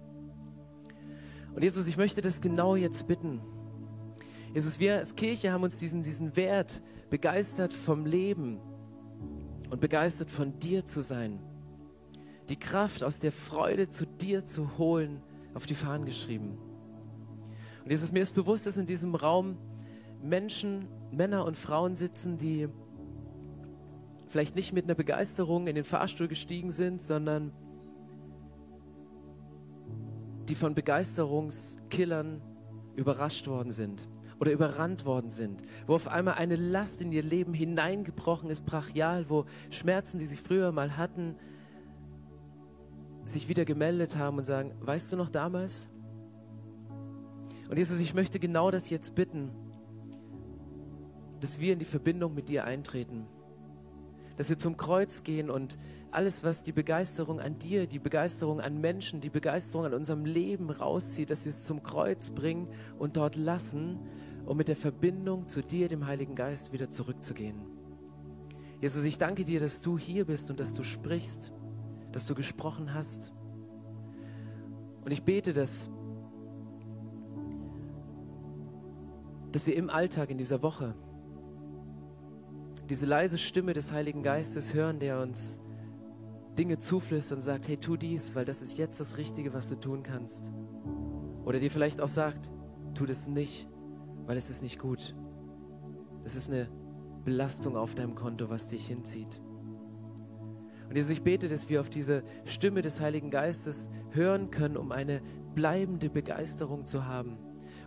Und 1.55 1.63
Jesus, 1.63 1.87
ich 1.87 1.97
möchte 1.97 2.21
das 2.21 2.41
genau 2.41 2.75
jetzt 2.75 3.07
bitten. 3.07 3.41
Jesus, 4.53 4.79
wir 4.79 4.97
als 4.97 5.15
Kirche 5.15 5.51
haben 5.51 5.63
uns 5.63 5.79
diesen, 5.79 6.03
diesen 6.03 6.35
Wert 6.35 6.83
begeistert 7.09 7.73
vom 7.73 8.05
Leben 8.05 8.59
und 9.71 9.81
begeistert 9.81 10.29
von 10.29 10.59
dir 10.59 10.85
zu 10.85 11.01
sein. 11.01 11.39
Die 12.49 12.59
Kraft 12.59 13.03
aus 13.03 13.17
der 13.17 13.31
Freude 13.31 13.89
zu 13.89 14.05
dir 14.05 14.45
zu 14.45 14.77
holen 14.77 15.23
auf 15.53 15.65
die 15.65 15.75
Fahnen 15.75 16.05
geschrieben. 16.05 16.57
Und 17.83 17.91
Jesus, 17.91 18.11
mir 18.11 18.21
ist 18.21 18.35
bewusst, 18.35 18.67
dass 18.67 18.77
in 18.77 18.85
diesem 18.85 19.15
Raum 19.15 19.57
Menschen, 20.21 20.87
Männer 21.11 21.45
und 21.45 21.57
Frauen 21.57 21.95
sitzen, 21.95 22.37
die 22.37 22.67
vielleicht 24.27 24.55
nicht 24.55 24.73
mit 24.73 24.85
einer 24.85 24.95
Begeisterung 24.95 25.67
in 25.67 25.75
den 25.75 25.83
Fahrstuhl 25.83 26.27
gestiegen 26.27 26.71
sind, 26.71 27.01
sondern 27.01 27.51
die 30.47 30.55
von 30.55 30.75
Begeisterungskillern 30.75 32.41
überrascht 32.95 33.47
worden 33.47 33.71
sind 33.71 34.07
oder 34.39 34.51
überrannt 34.51 35.05
worden 35.05 35.29
sind, 35.29 35.63
wo 35.85 35.95
auf 35.95 36.07
einmal 36.07 36.35
eine 36.35 36.55
Last 36.55 37.01
in 37.01 37.11
ihr 37.11 37.23
Leben 37.23 37.53
hineingebrochen 37.53 38.49
ist, 38.49 38.65
brachial, 38.65 39.29
wo 39.29 39.45
Schmerzen, 39.69 40.19
die 40.19 40.25
sie 40.25 40.37
früher 40.37 40.71
mal 40.71 40.97
hatten, 40.97 41.35
sich 43.29 43.47
wieder 43.47 43.65
gemeldet 43.65 44.17
haben 44.17 44.37
und 44.37 44.43
sagen, 44.43 44.73
weißt 44.81 45.11
du 45.13 45.17
noch 45.17 45.29
damals? 45.29 45.89
Und 47.69 47.77
Jesus, 47.77 47.99
ich 47.99 48.13
möchte 48.13 48.39
genau 48.39 48.71
das 48.71 48.89
jetzt 48.89 49.15
bitten, 49.15 49.51
dass 51.39 51.59
wir 51.59 51.73
in 51.73 51.79
die 51.79 51.85
Verbindung 51.85 52.33
mit 52.33 52.49
dir 52.49 52.65
eintreten. 52.65 53.27
dass 54.39 54.49
wir 54.49 54.57
zum 54.57 54.77
Kreuz 54.77 55.23
gehen 55.23 55.49
und 55.49 55.77
alles, 56.11 56.45
was 56.45 56.63
die 56.63 56.71
Begeisterung 56.71 57.41
an 57.41 57.59
dir, 57.59 57.87
die 57.87 57.99
Begeisterung 57.99 58.61
an 58.61 58.79
Menschen, 58.79 59.19
die 59.19 59.29
Begeisterung 59.29 59.87
an 59.87 59.93
unserem 59.93 60.23
Leben 60.23 60.69
rauszieht, 60.69 61.29
dass 61.29 61.43
wir 61.43 61.49
es 61.49 61.63
zum 61.63 61.83
Kreuz 61.83 62.29
bringen 62.29 62.69
und 62.97 63.17
dort 63.17 63.35
lassen, 63.35 63.99
um 64.45 64.55
mit 64.55 64.69
der 64.69 64.77
Verbindung 64.77 65.45
zu 65.45 65.61
dir, 65.61 65.89
dem 65.89 66.07
Heiligen 66.07 66.35
Geist, 66.35 66.71
wieder 66.71 66.89
zurückzugehen. 66.89 67.57
Jesus, 68.79 69.03
ich 69.03 69.17
danke 69.17 69.43
dir, 69.43 69.59
dass 69.59 69.81
du 69.81 69.97
hier 69.97 70.23
bist 70.23 70.49
und 70.49 70.61
dass 70.61 70.73
du 70.73 70.83
sprichst, 70.83 71.51
dass 72.11 72.25
du 72.25 72.35
gesprochen 72.35 72.93
hast. 72.93 73.33
Und 75.03 75.11
ich 75.11 75.23
bete, 75.23 75.53
dass, 75.53 75.89
dass 79.51 79.65
wir 79.67 79.75
im 79.75 79.89
Alltag, 79.89 80.29
in 80.29 80.37
dieser 80.37 80.61
Woche, 80.61 80.95
diese 82.89 83.05
leise 83.05 83.37
Stimme 83.37 83.73
des 83.73 83.91
Heiligen 83.91 84.23
Geistes 84.23 84.73
hören, 84.73 84.99
der 84.99 85.21
uns 85.21 85.61
Dinge 86.57 86.79
zuflüstert 86.79 87.37
und 87.37 87.43
sagt, 87.43 87.67
hey, 87.67 87.77
tu 87.77 87.95
dies, 87.95 88.35
weil 88.35 88.45
das 88.45 88.61
ist 88.61 88.77
jetzt 88.77 88.99
das 88.99 89.17
Richtige, 89.17 89.53
was 89.53 89.69
du 89.69 89.75
tun 89.75 90.03
kannst. 90.03 90.51
Oder 91.45 91.59
dir 91.59 91.71
vielleicht 91.71 92.01
auch 92.01 92.07
sagt, 92.07 92.51
tu 92.95 93.05
das 93.05 93.27
nicht, 93.27 93.67
weil 94.25 94.37
es 94.37 94.49
ist 94.49 94.61
nicht 94.61 94.79
gut. 94.79 95.15
Das 96.23 96.35
ist 96.35 96.49
eine 96.49 96.67
Belastung 97.23 97.77
auf 97.77 97.95
deinem 97.95 98.15
Konto, 98.15 98.49
was 98.49 98.67
dich 98.67 98.87
hinzieht. 98.87 99.41
Und 100.89 100.95
Jesus, 100.95 101.11
ich 101.11 101.21
bete, 101.21 101.47
dass 101.47 101.69
wir 101.69 101.81
auf 101.81 101.89
diese 101.89 102.23
Stimme 102.45 102.81
des 102.81 102.99
Heiligen 102.99 103.29
Geistes 103.29 103.89
hören 104.09 104.49
können, 104.49 104.75
um 104.75 104.91
eine 104.91 105.21
bleibende 105.53 106.09
Begeisterung 106.09 106.85
zu 106.85 107.05
haben, 107.05 107.37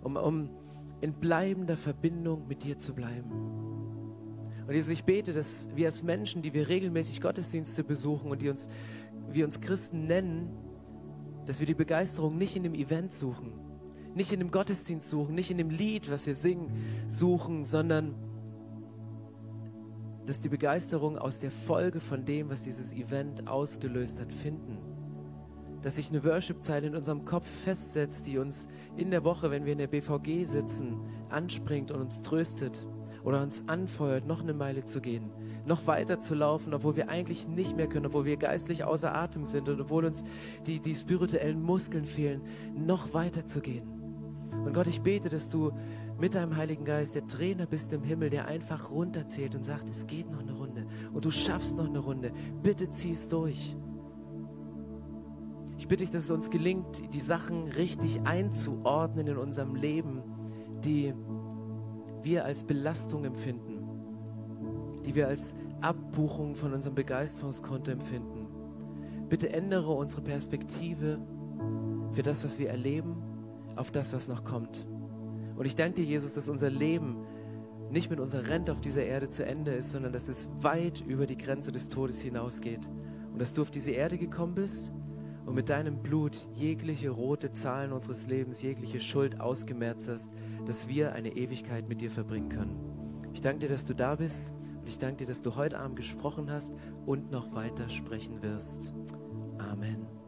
um, 0.04 0.16
um 0.16 0.50
in 1.00 1.12
bleibender 1.12 1.76
Verbindung 1.76 2.46
mit 2.46 2.62
dir 2.62 2.78
zu 2.78 2.94
bleiben. 2.94 3.30
Und 4.68 4.72
Jesus, 4.72 4.92
ich 4.92 5.02
bete, 5.02 5.32
dass 5.32 5.68
wir 5.74 5.86
als 5.86 6.04
Menschen, 6.04 6.42
die 6.42 6.54
wir 6.54 6.68
regelmäßig 6.68 7.20
Gottesdienste 7.20 7.82
besuchen 7.82 8.30
und 8.30 8.40
die 8.40 8.48
uns, 8.48 8.68
wir 9.32 9.44
uns 9.44 9.60
Christen 9.60 10.04
nennen, 10.04 10.50
dass 11.46 11.58
wir 11.58 11.66
die 11.66 11.74
Begeisterung 11.74 12.38
nicht 12.38 12.54
in 12.54 12.62
dem 12.62 12.74
Event 12.74 13.12
suchen, 13.12 13.52
nicht 14.14 14.32
in 14.32 14.38
dem 14.38 14.52
Gottesdienst 14.52 15.10
suchen, 15.10 15.34
nicht 15.34 15.50
in 15.50 15.58
dem 15.58 15.70
Lied, 15.70 16.08
was 16.08 16.28
wir 16.28 16.36
singen, 16.36 16.70
suchen, 17.08 17.64
sondern 17.64 18.14
dass 20.26 20.40
die 20.40 20.48
Begeisterung 20.48 21.18
aus 21.18 21.40
der 21.40 21.50
Folge 21.50 22.00
von 22.00 22.24
dem, 22.24 22.50
was 22.50 22.64
dieses 22.64 22.92
Event 22.92 23.48
ausgelöst 23.48 24.20
hat, 24.20 24.32
finden. 24.32 24.78
Dass 25.82 25.96
sich 25.96 26.10
eine 26.10 26.22
Worship-Zeile 26.24 26.86
in 26.86 26.96
unserem 26.96 27.24
Kopf 27.24 27.48
festsetzt, 27.48 28.26
die 28.26 28.38
uns 28.38 28.68
in 28.96 29.10
der 29.10 29.24
Woche, 29.24 29.50
wenn 29.50 29.64
wir 29.64 29.72
in 29.72 29.78
der 29.78 29.88
BVG 29.88 30.44
sitzen, 30.44 31.00
anspringt 31.28 31.90
und 31.90 32.00
uns 32.00 32.22
tröstet 32.22 32.86
oder 33.24 33.42
uns 33.42 33.64
anfeuert, 33.68 34.26
noch 34.26 34.42
eine 34.42 34.54
Meile 34.54 34.84
zu 34.84 35.00
gehen, 35.00 35.30
noch 35.66 35.86
weiter 35.86 36.20
zu 36.20 36.34
laufen, 36.34 36.74
obwohl 36.74 36.96
wir 36.96 37.08
eigentlich 37.08 37.48
nicht 37.48 37.76
mehr 37.76 37.88
können, 37.88 38.06
obwohl 38.06 38.24
wir 38.24 38.36
geistlich 38.36 38.84
außer 38.84 39.14
Atem 39.14 39.44
sind 39.44 39.68
und 39.68 39.80
obwohl 39.80 40.04
uns 40.04 40.24
die, 40.66 40.80
die 40.80 40.94
spirituellen 40.94 41.62
Muskeln 41.62 42.04
fehlen, 42.04 42.42
noch 42.76 43.12
weiter 43.12 43.46
zu 43.46 43.60
gehen. 43.60 43.88
Und 44.64 44.72
Gott, 44.74 44.86
ich 44.86 45.00
bete, 45.00 45.28
dass 45.28 45.50
du 45.50 45.72
mit 46.18 46.34
deinem 46.34 46.56
Heiligen 46.56 46.84
Geist 46.84 47.14
der 47.14 47.26
Trainer 47.26 47.66
bist 47.66 47.92
im 47.92 48.02
Himmel, 48.02 48.30
der 48.30 48.46
einfach 48.46 48.90
runterzählt 48.90 49.54
und 49.54 49.64
sagt, 49.64 49.90
es 49.90 50.06
geht 50.06 50.30
noch 50.30 50.40
eine 50.40 50.52
Runde 50.52 50.86
und 51.12 51.24
du 51.24 51.30
schaffst 51.30 51.76
noch 51.76 51.86
eine 51.86 51.98
Runde. 51.98 52.32
Bitte 52.62 52.90
zieh 52.90 53.12
es 53.12 53.28
durch. 53.28 53.76
Ich 55.78 55.88
bitte 55.88 56.04
dich, 56.04 56.10
dass 56.10 56.24
es 56.24 56.30
uns 56.30 56.50
gelingt, 56.50 57.12
die 57.12 57.20
Sachen 57.20 57.68
richtig 57.68 58.20
einzuordnen 58.22 59.26
in 59.26 59.36
unserem 59.36 59.74
Leben, 59.74 60.22
die 60.84 61.12
wir 62.22 62.44
als 62.44 62.62
Belastung 62.64 63.24
empfinden, 63.24 63.80
die 65.04 65.14
wir 65.14 65.26
als 65.26 65.54
Abbuchung 65.80 66.54
von 66.54 66.72
unserem 66.72 66.94
Begeisterungskonto 66.94 67.90
empfinden. 67.90 68.46
Bitte 69.28 69.52
ändere 69.52 69.90
unsere 69.90 70.22
Perspektive 70.22 71.18
für 72.12 72.22
das, 72.22 72.44
was 72.44 72.58
wir 72.58 72.68
erleben, 72.68 73.16
auf 73.74 73.90
das, 73.90 74.12
was 74.12 74.28
noch 74.28 74.44
kommt. 74.44 74.86
Und 75.62 75.66
ich 75.66 75.76
danke 75.76 76.00
dir, 76.00 76.04
Jesus, 76.04 76.34
dass 76.34 76.48
unser 76.48 76.70
Leben 76.70 77.24
nicht 77.88 78.10
mit 78.10 78.18
unserer 78.18 78.48
Rente 78.48 78.72
auf 78.72 78.80
dieser 78.80 79.04
Erde 79.04 79.28
zu 79.28 79.46
Ende 79.46 79.70
ist, 79.70 79.92
sondern 79.92 80.12
dass 80.12 80.26
es 80.26 80.50
weit 80.60 81.04
über 81.06 81.24
die 81.24 81.36
Grenze 81.36 81.70
des 81.70 81.88
Todes 81.88 82.20
hinausgeht. 82.20 82.88
Und 83.32 83.40
dass 83.40 83.54
du 83.54 83.62
auf 83.62 83.70
diese 83.70 83.92
Erde 83.92 84.18
gekommen 84.18 84.56
bist 84.56 84.92
und 85.46 85.54
mit 85.54 85.68
deinem 85.68 86.02
Blut 86.02 86.48
jegliche 86.52 87.10
rote 87.10 87.52
Zahlen 87.52 87.92
unseres 87.92 88.26
Lebens, 88.26 88.60
jegliche 88.60 89.00
Schuld 89.00 89.40
ausgemerzt 89.40 90.08
hast, 90.08 90.32
dass 90.66 90.88
wir 90.88 91.12
eine 91.12 91.28
Ewigkeit 91.36 91.88
mit 91.88 92.00
dir 92.00 92.10
verbringen 92.10 92.48
können. 92.48 92.74
Ich 93.32 93.40
danke 93.40 93.60
dir, 93.60 93.68
dass 93.68 93.86
du 93.86 93.94
da 93.94 94.16
bist 94.16 94.52
und 94.80 94.88
ich 94.88 94.98
danke 94.98 95.18
dir, 95.18 95.26
dass 95.26 95.42
du 95.42 95.54
heute 95.54 95.78
Abend 95.78 95.94
gesprochen 95.94 96.50
hast 96.50 96.74
und 97.06 97.30
noch 97.30 97.54
weiter 97.54 97.88
sprechen 97.88 98.42
wirst. 98.42 98.94
Amen. 99.58 100.21